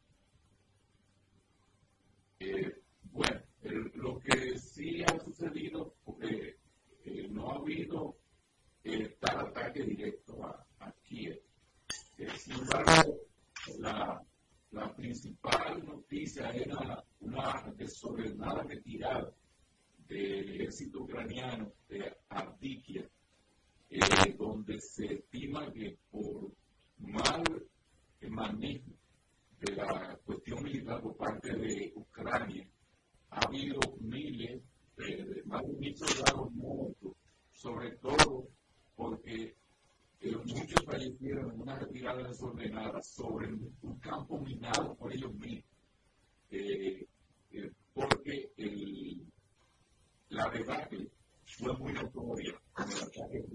[2.39, 2.81] Eh,
[3.11, 3.41] bueno,
[3.95, 6.57] lo que sí ha sucedido, porque
[7.05, 8.17] eh, no ha habido
[8.83, 10.59] eh, tal ataque directo a,
[11.03, 11.41] Kiev.
[12.37, 13.17] sin embargo,
[13.79, 14.21] la,
[14.71, 19.33] la, principal noticia era una desordenada retirada
[20.13, 23.09] del ejército ucraniano de Avdikia,
[24.37, 26.51] donde se estima que por
[26.99, 27.43] mal
[28.29, 28.91] manejo
[29.59, 32.67] de la cuestión militar por parte de Ucrania,
[33.31, 34.61] ha habido miles,
[34.97, 37.13] de, más de mil soldados muertos,
[37.51, 38.47] sobre todo
[38.95, 39.55] porque
[40.21, 45.65] eh, muchos fallecieron en una retirada desordenada sobre un campo minado por ellos mismos,
[46.51, 47.05] eh,
[47.51, 49.32] eh, porque el,
[50.33, 51.07] la debacle
[51.45, 53.45] fue muy notoria con el ataque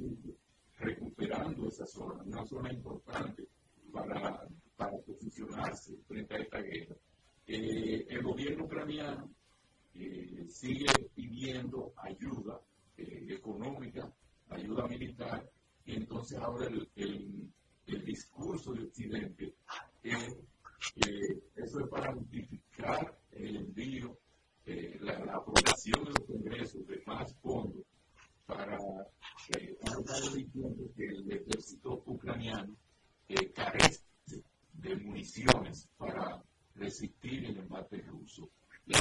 [0.79, 3.49] recuperando esa zona, una zona importante
[3.93, 4.47] para,
[4.77, 6.95] para posicionarse frente a esta guerra.
[7.47, 9.29] Eh, el gobierno ucraniano
[9.95, 12.61] eh, sigue pidiendo ayuda
[12.97, 14.13] eh, económica,
[14.51, 15.51] ayuda militar,
[15.85, 17.53] y entonces ahora el, el,
[17.87, 19.55] el discurso de Occidente
[20.05, 20.37] es
[20.95, 24.17] que eso es para justificar el envío,
[25.01, 27.83] la, la, aprobación de los congresos de más fondos
[28.47, 28.79] para
[30.35, 32.75] diciendo que el ejército ucraniano
[33.55, 34.03] carece
[34.73, 36.43] de municiones para
[36.75, 38.49] resistir el embate ruso.
[38.87, 39.01] Los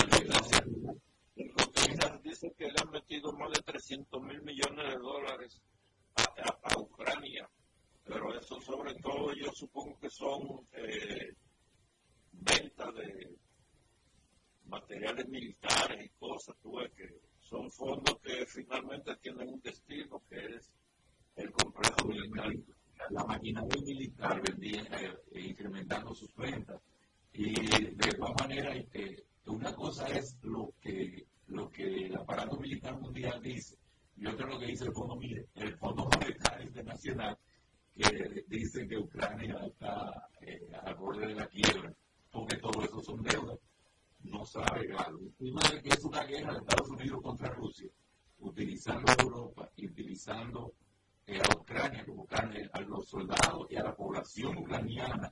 [1.74, 5.62] chinos dicen que le han metido más de 300 mil millones de dólares
[6.16, 7.48] a, a, a, Ucrania,
[8.04, 11.34] pero eso sobre todo yo supongo que son eh,
[12.32, 13.38] ventas de
[14.68, 20.56] materiales militares y cosas, tú ves que son fondos que finalmente tienen un destino que
[20.56, 20.72] es
[21.36, 22.52] el complejo militar.
[23.12, 26.82] La maquinaria militar vendía, eh, incrementando sus ventas.
[27.34, 33.00] Y de igual manera, eh, una cosa es lo que, lo que el aparato militar
[33.00, 33.78] mundial dice,
[34.18, 37.38] y otra lo que dice el Fondo, el Fondo Monetario Internacional,
[37.96, 41.94] que dice que Ucrania está eh, al borde de la quiebra,
[42.32, 43.60] porque todo eso son deudas.
[44.28, 45.32] No sabe algo.
[45.38, 47.90] Primero que es una guerra de Estados Unidos contra Rusia,
[48.40, 50.74] utilizando a Europa y utilizando
[51.26, 55.32] eh, a Ucrania como carne a los soldados y a la población ucraniana,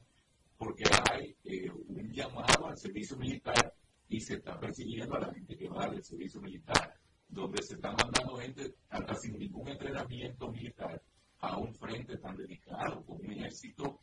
[0.58, 3.74] porque hay eh, un llamado al servicio militar
[4.08, 6.96] y se está persiguiendo a la gente que va al servicio militar,
[7.28, 11.02] donde se está mandando gente hasta sin ningún entrenamiento militar
[11.40, 14.00] a un frente tan delicado, con un ejército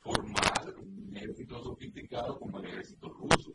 [0.00, 3.54] formal, un ejército sofisticado como el ejército ruso.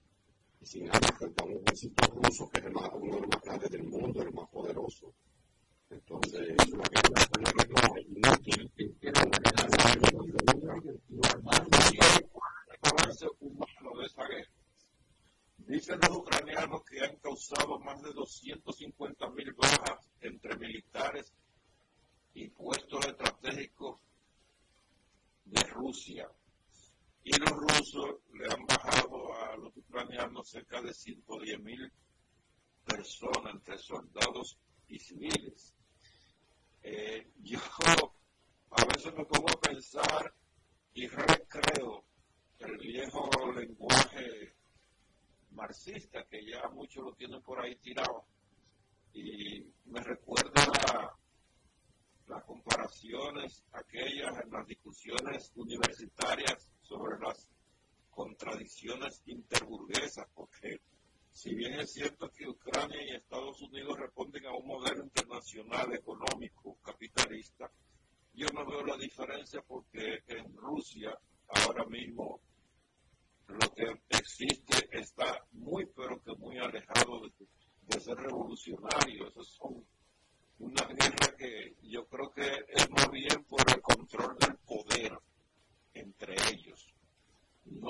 [0.61, 3.29] y sin armas frente a un ejército ruso que es el más, uno de los
[3.29, 5.13] más grandes del mundo, el más poderoso.
[5.89, 9.71] Entonces, es una guerra, una guerra inútil, era una guerra
[13.39, 14.51] humano de esa guerra.
[15.57, 21.33] Dicen los ucranianos que han causado más de 250 mil bajas entre militares
[22.33, 24.01] y puestos estratégicos
[25.45, 26.29] de Rusia.
[27.23, 31.91] Y los rusos le han bajado a los ucranianos cerca de 110 mil
[32.85, 34.57] personas entre soldados
[34.87, 35.73] y civiles.
[36.83, 37.59] Eh, yo
[38.71, 40.33] a veces me pongo a pensar
[40.93, 42.05] y recreo
[42.59, 44.55] el viejo lenguaje
[45.51, 48.25] marxista que ya muchos lo tienen por ahí tirado
[49.13, 51.15] y me recuerda
[52.27, 57.47] las comparaciones aquellas en las discusiones universitarias sobre las
[58.09, 60.81] contradicciones interburguesas, porque
[61.31, 66.77] si bien es cierto que Ucrania y Estados Unidos responden a un modelo internacional económico
[66.83, 67.71] capitalista,
[68.33, 72.41] yo no veo la diferencia porque en Rusia ahora mismo
[73.47, 79.27] lo que existe está muy pero que muy alejado de, ser revolucionario.
[79.29, 79.85] Eso son
[80.59, 85.17] una guerra que yo creo que es más bien por el control del poder
[85.93, 86.93] entre ellos.
[87.65, 87.87] No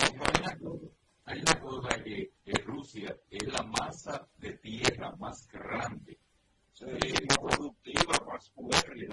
[1.26, 6.18] hay una cosa que, que, Rusia es la masa de tierra más grande,
[6.82, 9.08] eh, más productiva, más fuerte.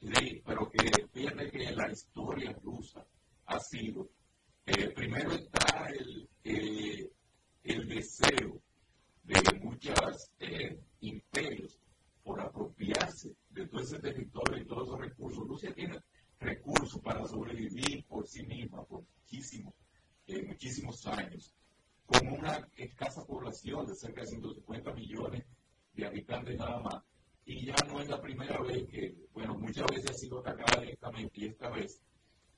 [0.00, 3.04] Sí, pero que fíjate que la historia rusa
[3.46, 4.08] ha sido,
[4.66, 7.10] eh, primero está el, eh,
[7.64, 8.60] el deseo
[9.24, 11.78] de muchos eh, imperios
[12.22, 15.48] por apropiarse de todo ese territorio y todos esos recursos.
[15.48, 15.98] Rusia tiene
[16.40, 19.74] recursos para sobrevivir por sí misma por muchísimos,
[20.26, 21.54] eh, muchísimos años,
[22.04, 25.44] con una escasa población de cerca de 150 millones
[25.94, 27.02] de habitantes nada más.
[27.44, 31.40] Y ya no es la primera vez que, bueno, muchas veces ha sido atacada directamente
[31.40, 32.00] y esta vez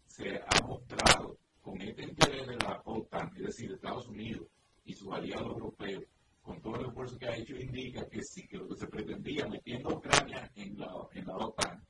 [0.07, 4.47] se ha mostrado con este interés de la OTAN, es decir, de Estados Unidos
[4.87, 6.05] y sus aliados europeos,
[6.41, 9.47] con todo el esfuerzo que ha hecho, indica que sí, que lo que se pretendía
[9.47, 11.88] metiendo a Ucrania en la, en la OTAN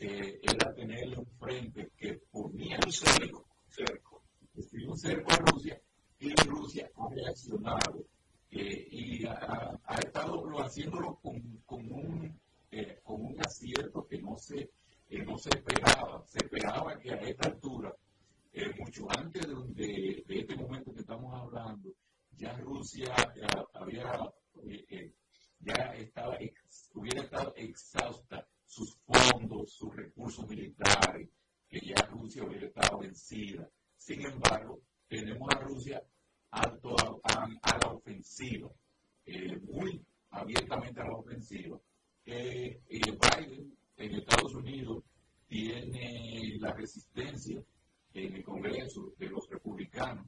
[0.00, 4.22] eh, era tenerle un frente que ponía un cerco, cerco,
[4.54, 5.80] un cerco a Rusia,
[6.18, 8.04] y Rusia ha reaccionado
[8.50, 12.40] eh, y ha, ha, estado haciéndolo con, con, un,
[12.70, 14.70] eh, con un acierto que no se,
[15.08, 16.24] eh, no se esperaba.
[16.26, 17.94] Se esperaba que a esta altura,
[18.78, 19.54] mucho antes de,
[19.86, 21.90] de, de, este momento que estamos hablando,
[22.36, 24.32] ya Rusia ya había,
[25.60, 26.38] ya estaba,
[26.94, 31.28] hubiera estado exhausta sus fondos, sus recursos militares,
[31.68, 33.68] que ya Rusia hubiera estado vencida.
[33.96, 36.02] Sin embargo, tenemos a Rusia
[36.50, 38.70] alto a, a, a la ofensiva,
[39.24, 41.80] eh, muy abiertamente a la ofensiva.
[42.24, 45.04] Eh, Biden en Estados Unidos
[45.46, 47.62] tiene la resistencia
[48.14, 50.26] en el Congreso de los republicanos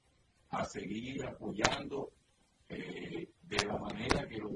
[0.51, 2.13] a seguir apoyando
[2.69, 4.51] eh, de la manera que lo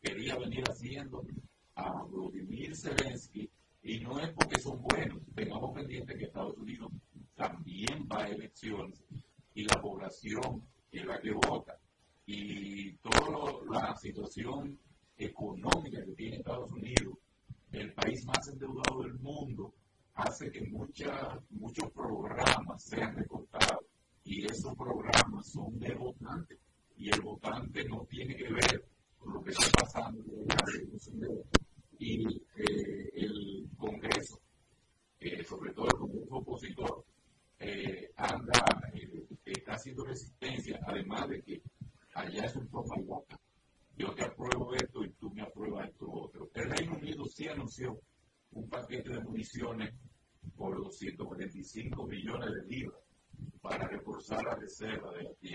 [0.00, 1.26] quería venir haciendo
[1.76, 3.50] a Vladimir Zelensky,
[3.82, 6.90] y no es porque son buenos, tengamos pendiente que Estados Unidos
[7.34, 9.04] también va a elecciones
[9.54, 11.78] y la población es la que vota.
[12.26, 14.78] Y toda la situación
[15.16, 17.18] económica que tiene Estados Unidos,
[17.72, 19.74] el país más endeudado del mundo,
[20.14, 23.84] hace que muchas, muchos programas sean recortados
[24.24, 26.58] y esos programas son de votante
[26.96, 28.84] y el votante no tiene que ver
[29.18, 31.28] con lo que está pasando en la
[31.98, 32.26] y
[32.56, 34.40] eh, el Congreso,
[35.20, 37.04] eh, sobre todo el Congreso opositor,
[37.58, 38.64] eh, anda,
[39.44, 41.62] está haciendo resistencia, además de que
[42.14, 46.50] allá es un toma y Yo te apruebo esto y tú me apruebas esto otro.
[46.54, 47.98] El Reino Unido sí anunció
[48.52, 48.68] un
[49.36, 49.92] municiones
[50.56, 53.02] por 245 millones de libras
[53.60, 55.45] para reforzar la reserva de artillería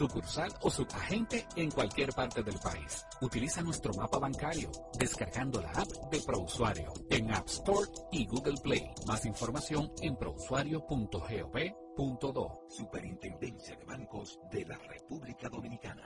[0.00, 3.04] sucursal o subagente en cualquier parte del país.
[3.20, 8.90] Utiliza nuestro mapa bancario descargando la app de ProUsuario en App Store y Google Play.
[9.06, 12.66] Más información en prousuario.gov.do.
[12.70, 16.04] Superintendencia de Bancos de la República Dominicana.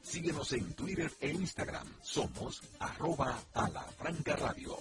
[0.00, 1.86] Síguenos en Twitter e Instagram.
[2.00, 3.84] Somos arroba a la
[4.36, 4.78] radio.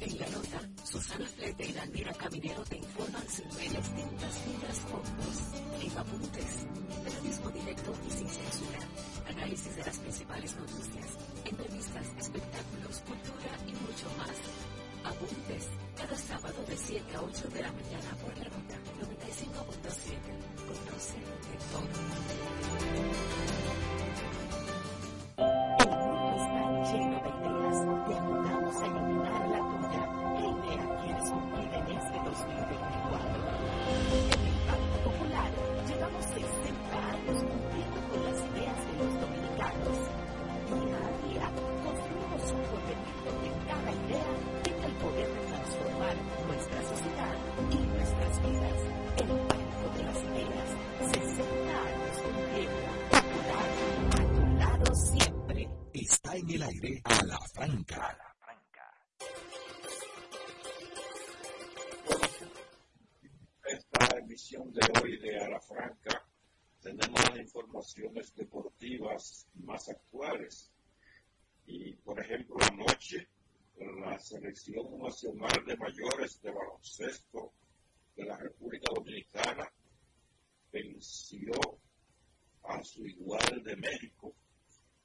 [0.00, 5.96] En la nota, Susana Flete y Daniela Caminero te informan sobre distintas fibras fondos, en
[5.98, 6.66] apuntes,
[7.04, 8.80] periodismo directo y sin censura,
[9.28, 14.36] análisis de las principales noticias, entrevistas, espectáculos, cultura y mucho más.
[15.04, 20.44] Apuntes, cada sábado de 7 a 8 de la mañana por la nota 95.7.
[20.66, 23.43] Conoce de todo.
[56.54, 58.16] El aire a la franca.
[63.64, 66.24] esta emisión de hoy de A la Franca
[66.80, 70.70] tenemos las informaciones deportivas más actuales.
[71.66, 73.26] Y, por ejemplo, anoche
[73.78, 77.52] la Selección Nacional de Mayores de Baloncesto
[78.14, 79.72] de la República Dominicana
[80.70, 81.52] venció
[82.62, 84.36] a su igual de México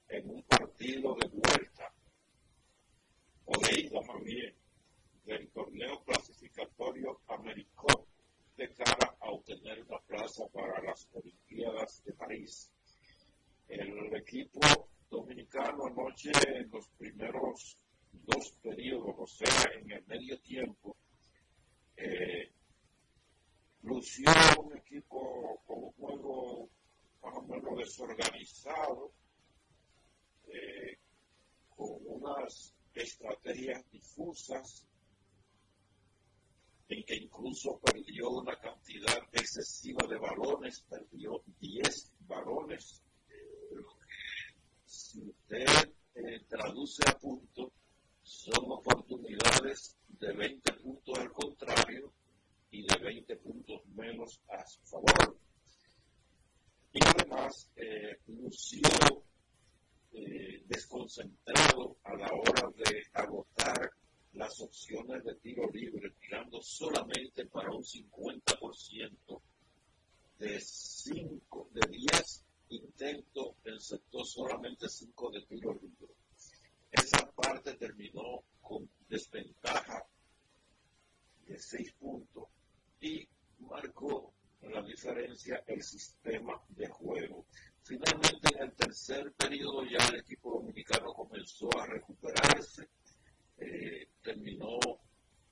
[0.09, 1.93] en un partido de vuelta,
[3.45, 4.53] o de ida más bien,
[5.25, 8.05] del torneo clasificatorio americano
[8.57, 12.71] de cara a obtener una plaza para las Olimpiadas de París.
[13.67, 14.59] El equipo
[15.09, 17.77] dominicano anoche en los primeros
[18.11, 20.97] dos periodos, o sea, en el medio tiempo,
[21.95, 22.51] eh,
[23.83, 24.29] lució
[24.59, 26.69] un equipo con un juego
[27.21, 29.11] más o menos desorganizado,
[30.53, 30.97] eh,
[31.75, 34.85] con unas estrategias difusas,
[36.89, 43.03] en que incluso perdió una cantidad excesiva de balones, perdió 10 balones,
[43.71, 44.19] lo que
[44.85, 47.71] si usted eh, traduce a punto,
[48.23, 52.11] son oportunidades de 20 puntos al contrario
[52.71, 55.39] y de 20 puntos menos a su favor.
[56.91, 58.81] Y además, eh, lució
[60.13, 63.91] eh, desconcentrado a la hora de agotar
[64.33, 69.41] las opciones de tiro libre, tirando solamente para un 50%
[70.37, 76.13] de 5, de 10 intento encestó solamente cinco de tiro libre.
[76.91, 80.05] Esa parte terminó con desventaja
[81.47, 82.47] de seis puntos
[83.01, 83.27] y
[83.59, 87.45] marcó la diferencia el sistema de juego.
[87.89, 92.87] Finalmente, en el tercer periodo ya el equipo dominicano comenzó a recuperarse,
[93.57, 94.77] eh, terminó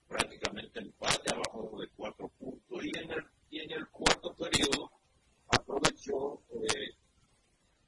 [0.07, 2.85] prácticamente empate abajo de cuatro puntos.
[2.85, 4.91] Y en el, y en el cuarto periodo
[5.47, 6.93] aprovechó eh,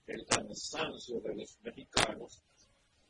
[0.08, 2.42] el cansancio de los mexicanos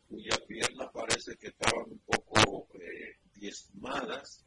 [0.09, 4.43] cuyas piernas parece que estaban un poco eh, diezmadas.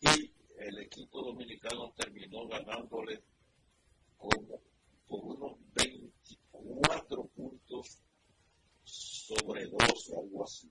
[0.00, 3.22] Y el equipo dominicano terminó ganándole
[4.16, 4.62] como
[5.08, 7.98] por unos 24 puntos
[8.84, 10.70] sobre 12, algo así.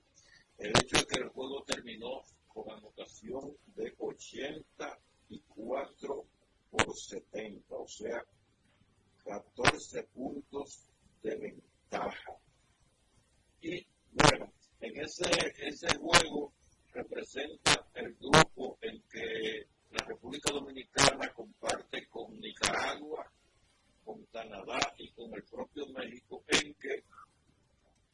[0.57, 6.25] El hecho de que el juego terminó con anotación de 84
[6.69, 8.23] por 70, o sea,
[9.25, 10.87] 14 puntos
[11.21, 12.37] de ventaja.
[13.61, 16.53] Y bueno, en ese, ese juego
[16.93, 23.31] representa el grupo en que la República Dominicana comparte con Nicaragua,
[24.03, 27.03] con Canadá y con el propio México, en que,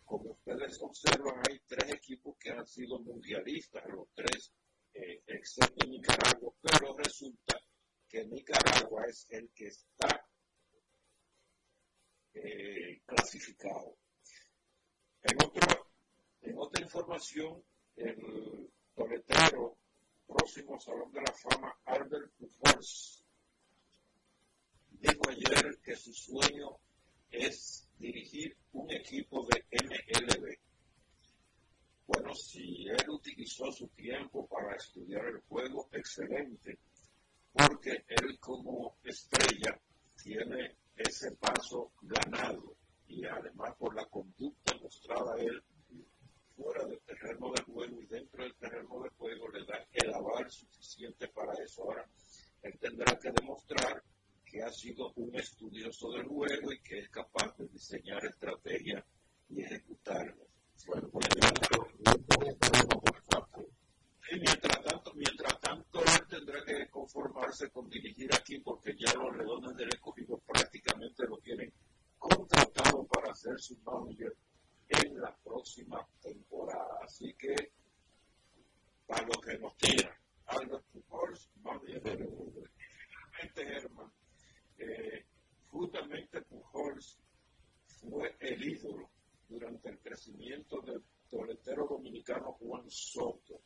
[0.06, 4.52] como ustedes observan, hay tres equipos que han sido mundialistas, los tres,
[4.94, 7.60] eh, excepto Nicaragua, pero resulta
[8.08, 10.26] que Nicaragua es el que está
[12.34, 13.96] eh, clasificado.
[15.22, 15.38] En,
[16.42, 17.64] en otra información,
[17.96, 19.78] el toletero
[20.26, 23.19] próximo Salón de la Fama, Albert Pujols,
[25.00, 26.78] dijo ayer que su sueño
[27.32, 30.58] es dirigir un equipo de MLB.
[32.08, 36.80] Bueno, si él utilizó su tiempo para estudiar el juego, excelente,
[37.54, 39.80] porque él como estrella
[40.22, 42.76] tiene ese paso ganado
[43.08, 45.64] y además por la conducta mostrada él
[46.56, 50.50] fuera del terreno de juego y dentro del terreno de juego le da el aval
[50.52, 51.84] suficiente para eso.
[51.84, 52.06] Ahora,
[52.64, 54.04] él tendrá que demostrar
[54.50, 59.04] que ha sido un estudioso del juego y que es capaz de diseñar estrategias
[59.50, 60.48] y ejecutarlas.
[60.88, 61.52] Bueno, mientras
[64.84, 69.90] tanto, mientras tanto, él tendrá que conformarse con dirigir aquí porque ya los redones del
[69.90, 71.72] escogido prácticamente lo tienen
[72.18, 74.36] contratado para hacer su manager
[74.88, 76.98] en la próxima temporada.
[77.04, 77.72] Así que,
[79.06, 82.18] para lo que nos tira, Albert Pujols, manager de Y
[83.52, 84.12] finalmente, Germán,
[84.80, 85.26] eh,
[85.68, 87.20] justamente Pujols
[87.86, 89.10] fue el ídolo
[89.48, 93.62] durante el crecimiento del toletero dominicano Juan Soto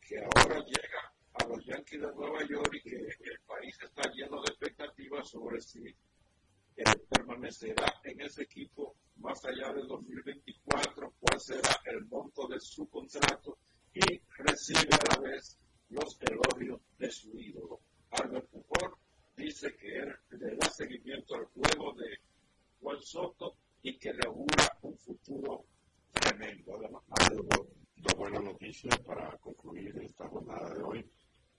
[0.00, 4.42] que ahora llega a los Yankees de Nueva York y que el país está lleno
[4.42, 5.86] de expectativas sobre si
[6.76, 12.88] eh, permanecerá en ese equipo más allá del 2024, cuál será el monto de su
[12.88, 13.58] contrato
[13.92, 15.58] y recibe a la vez
[15.90, 17.80] los elogios de su ídolo.
[18.10, 18.96] Albert Pujol
[19.40, 22.18] dice que le da seguimiento al juego de
[22.80, 25.64] Juan Soto y que le augura un futuro
[26.12, 26.76] tremendo.
[26.76, 27.02] Además,
[27.96, 31.10] dos buenas noticias para concluir esta jornada de hoy.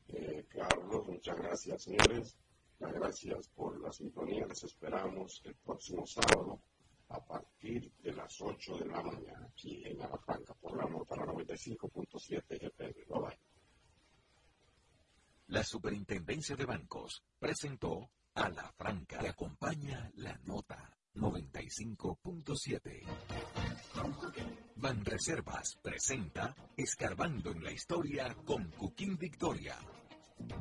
[0.10, 2.38] Eh, Carlos, muchas gracias, señores.
[2.80, 4.45] Muchas gracias por la sintonía.
[4.45, 6.62] Les esperamos el próximo sábado
[7.10, 12.44] a partir de las 8 de la mañana aquí en Alafranca por la nota 95.7
[12.48, 13.06] FM.
[13.08, 13.51] Bye
[15.52, 19.18] La Superintendencia de Bancos presentó a La Franca.
[19.19, 23.02] que acompaña la nota 95.7.
[24.78, 29.76] Banreservas presenta Escarbando en la Historia con Cuquín Victoria.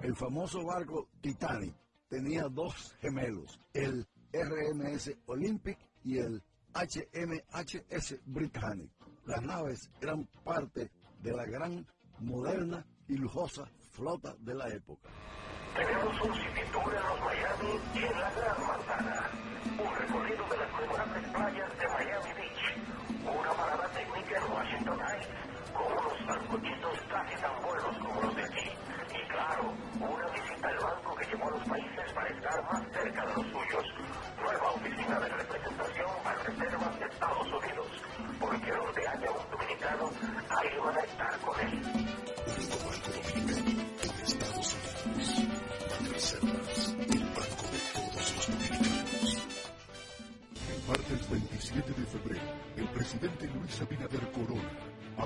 [0.03, 1.77] El famoso barco Titanic
[2.09, 6.43] tenía dos gemelos, el RMS Olympic y el
[6.75, 8.91] HMHS Britannic.
[9.25, 10.91] Las naves eran parte
[11.23, 11.87] de la gran,
[12.19, 15.09] moderna y lujosa flota de la época.
[15.75, 16.33] Tenemos un
[16.73, 18.70] tour en los Miami y en la Gran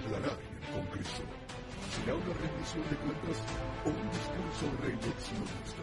[0.05, 1.23] hablará en el Congreso.
[1.95, 3.39] ¿Será una rendición de cuentas
[3.85, 5.83] o un discurso reeleccionista?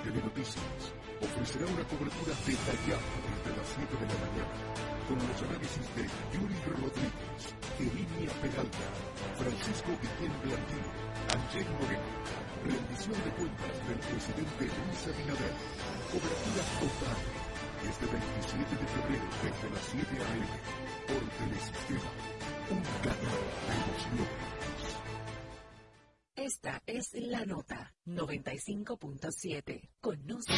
[0.00, 0.82] Telenoticias
[1.20, 4.54] ofrecerá una cobertura detallada desde las 7 de la mañana
[5.04, 7.42] con los análisis de Yuri Rodríguez,
[7.76, 8.86] Emilia Peralta,
[9.36, 10.90] Francisco Guillén Blandino,
[11.34, 12.10] Ángel Moreno,
[12.64, 15.54] rendición de cuentas del presidente Luis Abinader,
[16.08, 17.18] cobertura total
[17.84, 20.46] desde 27 de febrero desde las 7 a.m.
[21.10, 22.10] por Telesistema,
[26.36, 29.90] Esta es la nota 95.7.
[30.00, 30.52] Conoce.